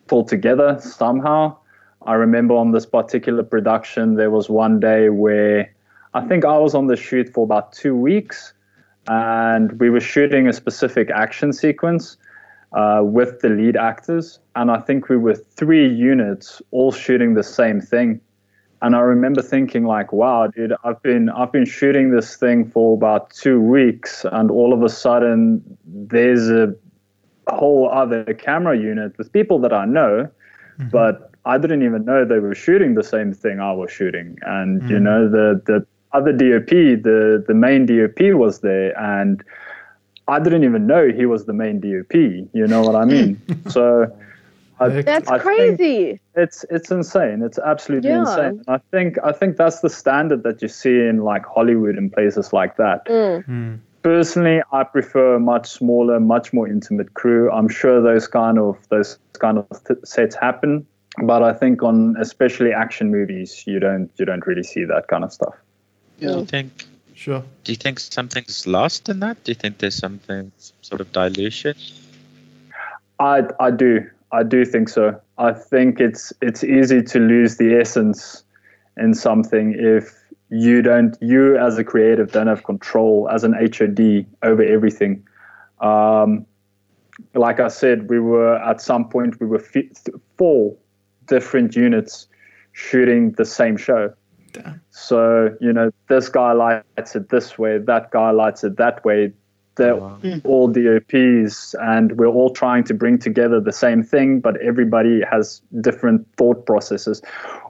[0.08, 1.58] pulled together somehow.
[2.06, 5.74] I remember on this particular production, there was one day where
[6.14, 8.54] I think I was on the shoot for about two weeks,
[9.08, 12.18] and we were shooting a specific action sequence
[12.74, 17.44] uh, with the lead actors, and I think we were three units all shooting the
[17.44, 18.22] same thing.
[18.84, 22.96] And I remember thinking, like, wow, dude, I've been I've been shooting this thing for
[22.96, 26.74] about two weeks, and all of a sudden there's a
[27.48, 30.30] whole other camera unit with people that I know,
[30.92, 34.38] but I didn't even know they were shooting the same thing I was shooting.
[34.44, 39.44] And you know, the the other DOP, the the main DOP was there, and
[40.28, 42.14] I didn't even know he was the main DOP.
[42.14, 43.42] You know what I mean?
[43.70, 44.12] so.
[44.80, 46.20] I, That's I crazy.
[46.36, 47.44] it's it's insane.
[47.44, 48.22] It's absolutely Yeah.
[48.22, 48.46] insane.
[48.46, 52.12] And I think I think that's the standard that you see in like Hollywood and
[52.12, 53.06] places like that.
[53.06, 53.78] Mm.
[54.02, 57.52] Personally, I prefer a much smaller, much more intimate crew.
[57.52, 60.88] I'm sure those kind of those kind of th- sets happen,
[61.24, 65.24] but I think on especially action movies, you don't you don't really see that kind
[65.24, 65.56] of stuff.
[66.20, 66.38] Do Yeah.
[66.38, 66.86] you think?
[67.16, 67.44] Sure.
[67.64, 69.44] Do you think something's lost in that?
[69.44, 71.76] Do you think there's something some sort of dilution?
[73.20, 75.20] I I do I do think so.
[75.38, 78.44] I think it's it's easy to lose the essence
[78.98, 80.14] in something if
[80.50, 85.24] you don't you as a creative don't have control as an HOD over everything.
[85.80, 86.46] Um,
[87.36, 89.90] like I said, we were at some point we were fi-
[90.38, 90.76] four
[91.36, 92.28] different units
[92.74, 94.14] shooting the same show.
[94.54, 94.82] Damn.
[94.90, 95.22] So
[95.66, 99.20] you know, this guy lights it this way, that guy lights it that way.
[99.76, 100.18] They're Wow.
[100.22, 100.40] Hmm.
[100.44, 105.62] all DOPs, and we're all trying to bring together the same thing, but everybody has
[105.80, 107.22] different thought processes.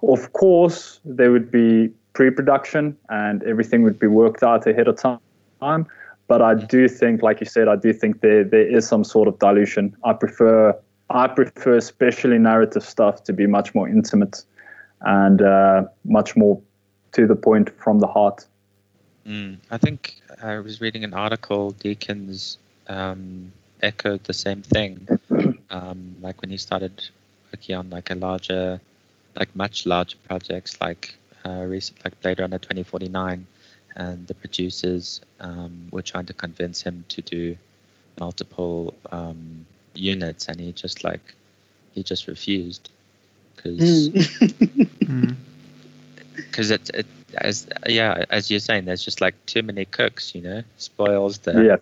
[0.01, 5.85] Of course, there would be pre-production, and everything would be worked out ahead of time.
[6.27, 9.27] But I do think, like you said, I do think there there is some sort
[9.27, 9.95] of dilution.
[10.09, 10.73] I prefer
[11.13, 14.43] I prefer especially narrative stuff to be much more intimate
[15.01, 16.61] and uh, much more
[17.13, 18.45] to the point from the heart.
[19.27, 21.73] Mm, I think I was reading an article.
[21.73, 22.57] Deakins
[22.87, 23.51] um,
[23.81, 25.07] echoed the same thing.
[25.71, 27.01] Um, like when he started
[27.53, 28.81] working on like a larger,
[29.37, 33.47] like much larger projects, like uh, recent, like Blade Runner 2049,
[33.95, 37.55] and the producers um, were trying to convince him to do
[38.19, 41.33] multiple um, units, and he just like
[41.93, 42.89] he just refused
[43.55, 44.09] because
[46.35, 47.05] because it, it
[47.37, 51.63] as yeah as you're saying there's just like too many cooks you know spoils the
[51.63, 51.77] Yeah,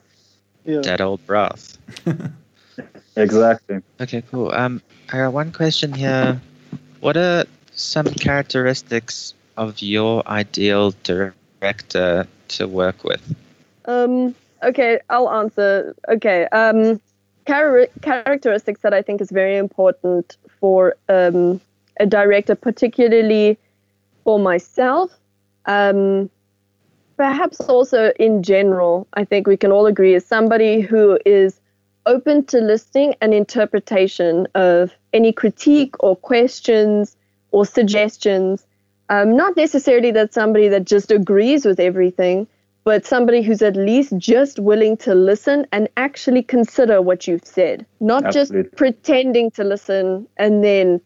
[0.66, 0.82] yeah.
[0.82, 1.78] that old broth
[3.16, 3.82] exactly.
[4.00, 4.82] okay cool um
[5.12, 6.40] i got one question here
[7.00, 13.36] what are some characteristics of your ideal director to work with
[13.86, 15.96] Um, okay, I'll answer.
[16.08, 16.46] Okay.
[16.52, 17.02] Um,
[17.50, 21.60] char- characteristics that I think is very important for um,
[22.00, 23.58] a director, particularly
[24.24, 25.12] for myself.
[25.66, 26.30] Um,
[27.18, 31.60] perhaps also in general, I think we can all agree is somebody who is
[32.06, 37.18] open to listening and interpretation of any critique or questions
[37.52, 38.66] or suggestions.
[39.10, 42.48] Um, not necessarily that somebody that just agrees with everything,
[42.90, 47.86] but somebody who's at least just willing to listen and actually consider what you've said,
[48.00, 48.64] not Absolutely.
[48.64, 51.00] just pretending to listen and then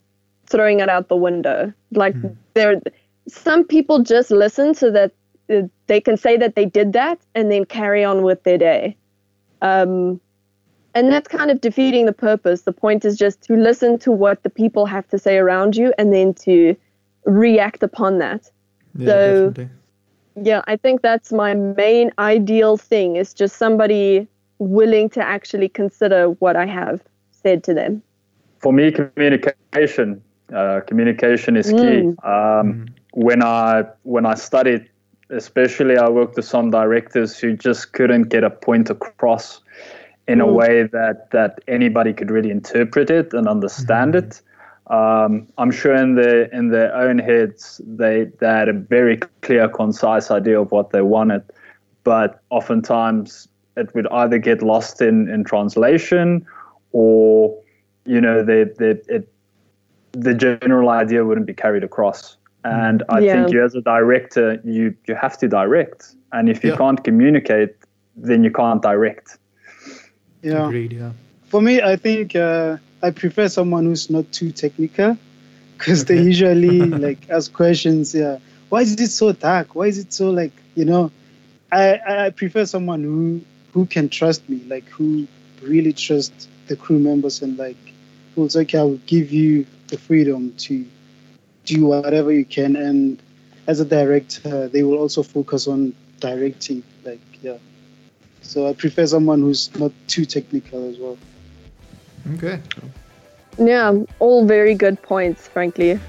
[0.47, 1.73] throwing it out the window.
[1.91, 2.15] Like
[2.53, 2.81] there,
[3.27, 5.11] some people just listen so that
[5.49, 8.95] uh, they can say that they did that and then carry on with their day.
[9.61, 10.21] Um,
[10.95, 12.61] and that's kind of defeating the purpose.
[12.61, 15.93] The point is just to listen to what the people have to say around you
[15.97, 16.77] and then to
[17.25, 18.49] react upon that.
[18.97, 19.69] Yeah, So- definitely.
[20.35, 24.27] Yeah, I think that's my main ideal thing is just somebody
[24.59, 28.01] willing to actually consider what I have said to them.
[28.59, 30.21] For me, communication.
[30.53, 32.13] Uh, communication is key.
[32.23, 34.89] Um, When I when I studied,
[35.29, 39.61] especially, I worked with some directors who just couldn't get a point across
[40.27, 40.53] in a Mm.
[40.53, 44.41] way that that anybody could really interpret it and understand it.
[44.93, 49.67] Um, I'm sure in their in their own heads they they had a very clear,
[49.67, 51.41] concise idea of what they wanted,
[52.03, 56.45] but oftentimes it would either get lost in in translation,
[56.91, 57.57] or
[58.05, 59.27] you know the the it,
[60.11, 62.37] the general idea wouldn't be carried across.
[62.63, 63.33] And I Yeah.
[63.33, 66.77] think you as a director, you you have to direct, and if you Yeah.
[66.77, 67.71] can't communicate,
[68.15, 69.39] then you can't direct.
[70.43, 70.67] Yeah.
[70.67, 70.93] Agreed.
[70.93, 71.11] Yeah.
[71.51, 75.17] For me, I think uh, I prefer someone who's not too technical
[75.77, 78.15] because they usually like ask questions.
[78.15, 78.37] Yeah,
[78.69, 79.75] why is it so dark?
[79.75, 81.11] Why is it so like you know?
[81.69, 83.41] I I I prefer someone who
[83.73, 85.27] who can trust me, like who
[85.61, 87.75] really trust the crew members and like
[88.35, 88.79] who's okay.
[88.79, 90.85] I will give you the freedom to
[91.65, 93.21] do whatever you can, and
[93.67, 96.83] as a director, they will also focus on directing.
[97.03, 97.57] Like yeah.
[98.43, 101.17] So I prefer someone who's not too technical as well.
[102.35, 102.59] Okay.
[103.57, 105.99] Yeah, all very good points, frankly.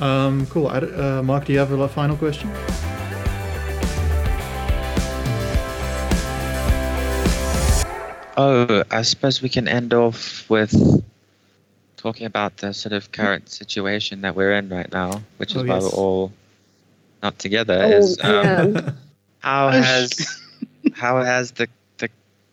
[0.00, 0.68] Um, cool.
[0.68, 2.50] Uh, Mark, do you have a final question?
[8.36, 10.74] Oh, I suppose we can end off with
[11.98, 15.66] talking about the sort of current situation that we're in right now, which is Oh,
[15.66, 15.82] why yes.
[15.82, 16.32] we're all
[17.22, 17.78] not together.
[17.82, 18.32] Oh, is um,
[18.74, 18.90] yeah.
[19.40, 20.40] how has
[20.94, 21.70] how has the, the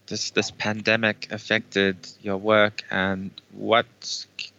[0.08, 3.86] this this pandemic affected your work, and what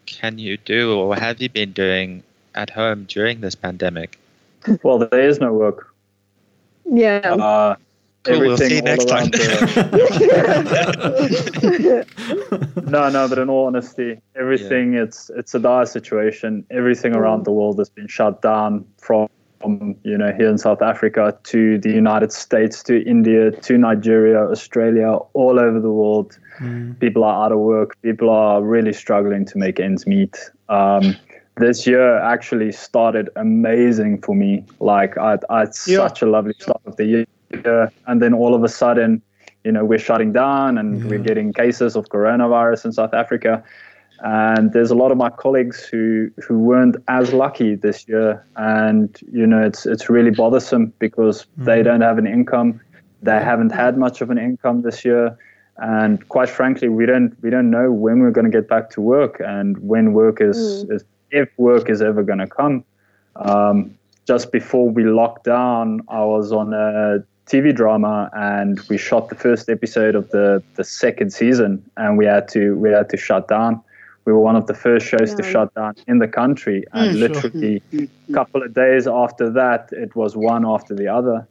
[0.07, 2.23] can you do, or have you been doing
[2.55, 4.19] at home during this pandemic?
[4.83, 5.93] Well, there is no work.
[6.85, 7.19] Yeah.
[7.19, 7.77] Uh,
[8.25, 9.31] Cool, we'll see you next time.
[9.31, 9.47] the-
[12.91, 16.67] no, no, but in all honesty, everything it's it's a dire situation.
[16.71, 19.29] Everything around the world has been shut down from
[20.05, 25.13] you know here in South Africa to the United States to India to Nigeria, Australia,
[25.35, 26.39] all over the world.
[26.61, 26.99] Mm.
[27.01, 27.97] People are out of work.
[28.03, 30.37] People are really struggling to make ends meet.
[30.69, 31.17] Um,
[31.57, 34.65] this year actually started amazing for me.
[34.81, 35.99] Like I, I had Yeah.
[36.07, 39.23] such a lovely start of the year, and then all of a sudden,
[39.65, 43.63] you know, we're shutting down and we're getting cases of coronavirus in South Africa.
[44.25, 49.17] And there's a lot of my colleagues who who weren't as lucky this year, and
[49.33, 51.85] you know, it's it's really bothersome because they Mhm.
[51.85, 52.81] don't have an income.
[53.23, 55.37] They haven't had much of an income this year.
[55.81, 59.01] And quite frankly we don't we don't know when we're going to get back to
[59.01, 62.83] work and when work is, is if work is ever going to come.
[63.37, 63.95] Um,
[64.27, 69.35] just before we locked down i was on a tv drama and we shot the
[69.35, 73.49] first episode of the the second season and we had to we had to shut
[73.49, 73.81] down
[74.29, 77.19] we were one of the first shows to shut down in the country and Mm,
[77.19, 77.29] sure.
[77.29, 77.83] literally
[78.29, 81.49] a couple of days after that, it was one after the other.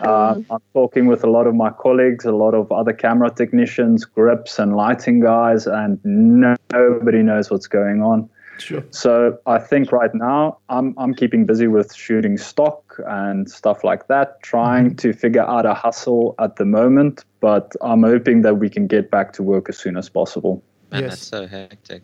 [0.00, 4.04] Uh, I'm talking with a lot of my colleagues, a lot of other camera technicians,
[4.04, 8.28] grips, and lighting guys, and no, nobody knows what's going on.
[8.58, 8.84] Sure.
[8.90, 14.08] So I think right now I'm I'm keeping busy with shooting stock and stuff like
[14.08, 17.24] that, trying to figure out a hustle at the moment.
[17.40, 20.62] But I'm hoping that we can get back to work as soon as possible.
[20.90, 21.10] Man, Yes.
[21.10, 22.02] that's so hectic.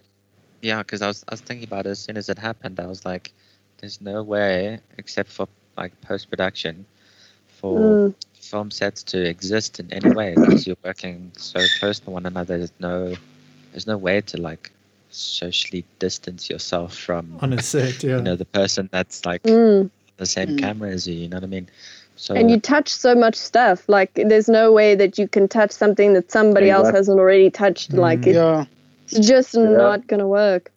[0.65, 2.81] Yeah, because I was I was thinking about it as soon as it happened.
[2.81, 3.33] I was like,
[3.79, 5.47] there's no way, except for
[5.77, 6.87] like post production,
[7.61, 8.15] for Mm.
[8.41, 12.57] film sets to exist in any way because you're working so close to one another.
[12.57, 13.15] There's no
[13.73, 14.71] there's no way to like
[15.11, 18.17] socially distance yourself from On a set, yeah.
[18.17, 19.91] you know the person that's like Mm.
[20.17, 20.59] the same Mm.
[20.59, 21.15] camera as you.
[21.15, 21.69] You know what I mean?
[22.17, 23.87] So And you touch so much stuff.
[23.89, 26.99] Like, there's no way that you can touch something that somebody else Exactly.
[26.99, 27.93] hasn't already touched.
[27.93, 28.27] Like, Mm.
[28.29, 28.65] it, Yeah.
[29.05, 30.73] It's just not going to work.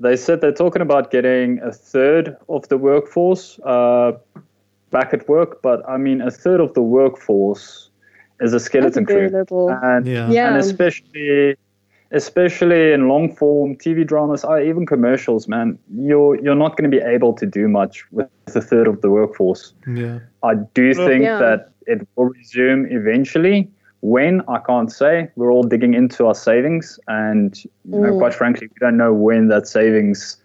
[0.00, 4.12] They said they're talking about getting a third of the workforce uh,
[4.90, 7.90] back at work, but I mean, a third of the workforce
[8.40, 9.70] is a skeleton crew, little.
[9.70, 10.28] and yeah.
[10.30, 10.48] Yeah.
[10.48, 11.56] and especially
[12.10, 16.96] especially in long form TV dramas, or even commercials, man, you're you're not going to
[16.96, 19.72] be able to do much with a third of the workforce.
[19.86, 20.18] Yeah.
[20.42, 21.38] I do think Yeah.
[21.38, 23.70] that it will resume eventually.
[24.02, 25.30] When I can't say.
[25.36, 28.18] We're all digging into our savings, and you know, Mm.
[28.18, 30.36] quite frankly, we don't know when that savings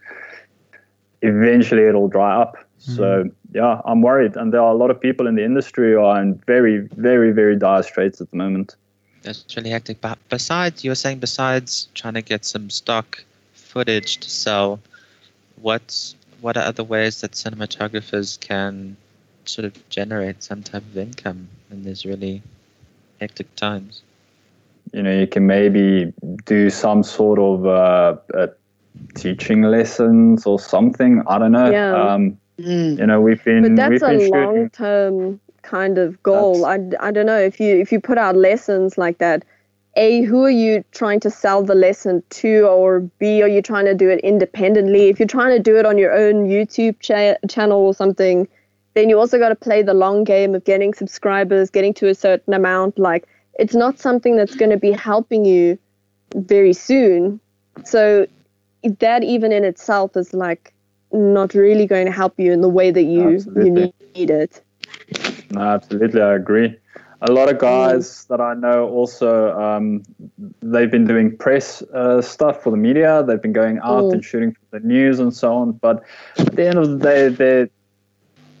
[1.22, 2.56] eventually it'll dry up.
[2.78, 6.00] So yeah, I'm worried, and there are a lot of people in the industry who
[6.00, 8.76] are in very, very, very dire straits at the moment.
[9.22, 10.00] That's really hectic.
[10.00, 14.78] But besides, you were saying besides trying to get some stock footage to sell,
[15.60, 18.96] what's what are other ways that cinematographers can
[19.44, 22.42] sort of generate some type of income in these really
[23.20, 24.02] hectic times?
[24.92, 26.12] You know, you can maybe
[26.46, 28.46] do some sort of uh, uh,
[29.14, 31.22] teaching lessons or something.
[31.26, 31.70] I don't know.
[31.70, 31.92] Yeah.
[32.14, 32.98] Um, Mm.
[32.98, 34.32] you know, we've been But that's we've a been shooting.
[34.32, 36.66] long term kind of goal.
[36.66, 39.44] I, I don't know if you if you put out lessons like that.
[39.94, 43.84] A, who are you trying to sell the lesson to, or B, are you trying
[43.84, 45.08] to do it independently?
[45.08, 48.48] If you're trying to do it on your own YouTube cha- channel or something,
[48.94, 52.14] then you also got to play the long game of getting subscribers, getting to a
[52.14, 52.98] certain amount.
[52.98, 53.26] Like,
[53.58, 55.78] it's not something that's going to be helping you
[56.34, 57.40] very soon.
[57.84, 58.26] So,
[59.00, 60.72] that even in itself is like
[61.12, 64.62] not really going to help you in the way that you you need it.
[65.50, 66.76] No, absolutely, I agree.
[67.22, 70.04] A lot of guys that I know also, um,
[70.62, 73.24] they've been doing press uh, stuff for the media.
[73.26, 74.12] They've been going out Mm.
[74.12, 75.72] and shooting for the news and so on.
[75.72, 76.04] But
[76.38, 77.68] at the end of the day, there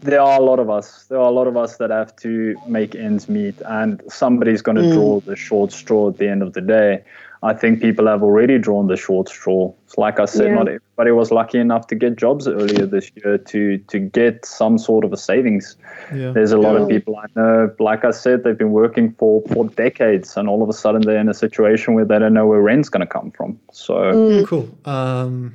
[0.02, 1.04] there are a lot of us.
[1.04, 4.76] There are a lot of us that have to make ends meet, and somebody's going
[4.76, 4.92] to Mm.
[4.94, 7.02] draw the short straw at the end of the day.
[7.40, 9.72] I think people have already drawn the short straw.
[9.86, 10.54] It's like I said, Yeah.
[10.56, 14.76] not everybody was lucky enough to get jobs earlier this year to to get some
[14.76, 15.76] sort of a savings.
[16.12, 16.32] Yeah.
[16.32, 19.66] There's a lot of people I know, like I said, they've been working for, for
[19.68, 22.60] decades, and all of a sudden they're in a situation where they don't know where
[22.60, 23.58] rent's going to come from.
[23.72, 24.44] So, Mm.
[24.46, 24.68] Cool.
[24.84, 25.54] Um,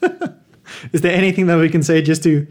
[0.92, 2.46] is there anything that we can say just to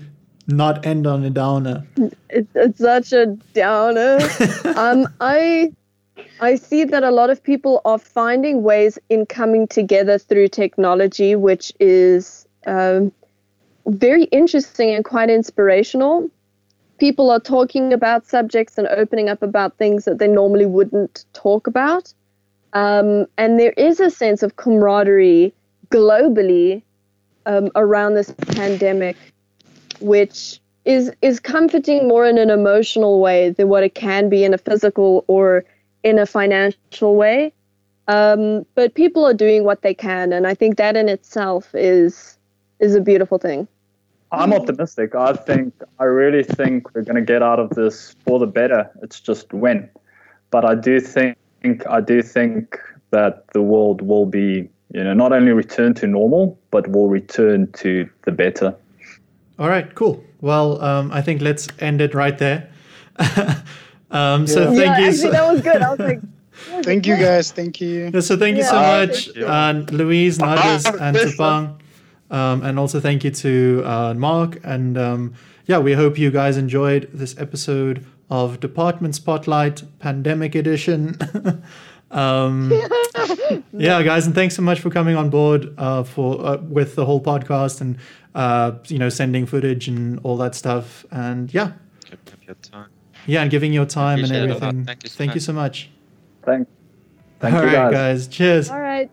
[0.51, 1.85] not end on a downer?
[2.29, 4.19] It's, it's such a downer.
[4.75, 5.73] um, I
[6.39, 11.35] I see that a lot of people are finding ways in coming together through technology,
[11.35, 13.11] which is um,
[13.87, 16.29] very interesting and quite inspirational.
[16.99, 21.67] People are talking about subjects and opening up about things that they normally wouldn't talk
[21.67, 22.13] about.
[22.73, 25.53] Um, and there is a sense of camaraderie
[25.89, 26.83] globally
[27.45, 29.17] um, around this pandemic,
[30.01, 34.53] which is is comforting more in an emotional way than what it can be in
[34.53, 35.63] a physical or
[36.03, 37.53] in a financial way.
[38.07, 42.37] Um, but people are doing what they can, and I think that in itself is
[42.79, 43.67] is a beautiful thing.
[44.31, 45.13] I'm optimistic.
[45.13, 48.89] I think, I really think we're going to get out of this for the better.
[49.01, 49.89] It's just when.
[50.51, 51.37] But I do think,
[51.89, 52.79] I do think
[53.11, 57.69] that the world will be, you know, not only return to normal, but will return
[57.73, 58.73] to the better.
[59.61, 60.23] All right, cool.
[60.41, 62.69] Well, um, I think let's end it right there.
[64.09, 64.65] um, So Yeah.
[64.65, 65.05] thank yeah, you.
[65.05, 65.81] actually, So, that was good.
[65.83, 66.21] I was like,
[66.83, 67.51] Thank you guys.
[67.51, 68.09] Thank you.
[68.13, 69.47] Yeah, so thank you so much, Thank you.
[69.47, 71.79] uh, Louise, Nadas, and this Tupang.
[72.31, 74.59] Um, and also thank you to uh, Mark.
[74.63, 75.33] And um,
[75.67, 81.17] yeah, we hope you guys enjoyed this episode of Department Spotlight Pandemic Edition.
[82.11, 82.71] um,
[83.73, 87.05] yeah, guys, and thanks so much for coming on board uh, for uh, with the
[87.05, 87.97] whole podcast and
[88.35, 91.05] uh, you know sending footage and all that stuff.
[91.11, 91.73] And yeah,
[92.09, 92.89] Give up time.
[93.27, 94.85] yeah, and giving your time and Appreciate it everything.
[94.85, 95.43] Thank you so Thank you much.
[95.45, 95.89] so much.
[96.43, 96.67] Thank,
[97.39, 98.27] thank all you right, guys.
[98.27, 98.35] guys.
[98.35, 98.69] Cheers.
[98.69, 99.09] all right.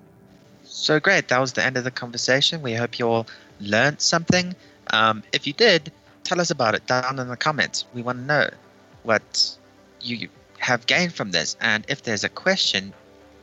[0.65, 1.29] So great.
[1.29, 2.63] That was the end of the conversation.
[2.63, 3.27] We hope you all
[3.61, 4.55] learned something.
[4.91, 5.93] Um, if you did,
[6.25, 7.85] tell us about it down in the comments.
[7.95, 8.51] We want to know
[9.03, 9.57] what
[10.01, 11.57] you have gained from this.
[11.61, 12.93] And if there's a question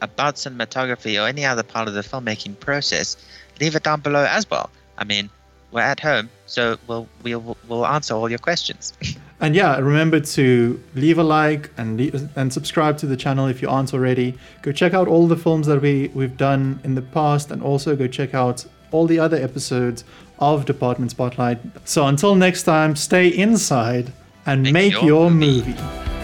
[0.02, 3.18] about cinematography or any other part of the filmmaking process,
[3.60, 4.70] leave it down below as well.
[4.98, 5.30] I mean,
[5.72, 8.94] we're at home, so we'll we'll we'll answer all your questions.
[9.42, 13.62] And yeah, remember to leave a like and leave, and subscribe to the channel if
[13.62, 14.38] you aren't already.
[14.62, 17.98] Go check out all the films that we we've done in the past, and also
[17.98, 20.06] go check out all the other episodes
[20.40, 21.60] of Department Spotlight.
[21.84, 24.14] So until next time, stay inside
[24.46, 25.74] and Make make your your movie.
[25.74, 26.15] movie.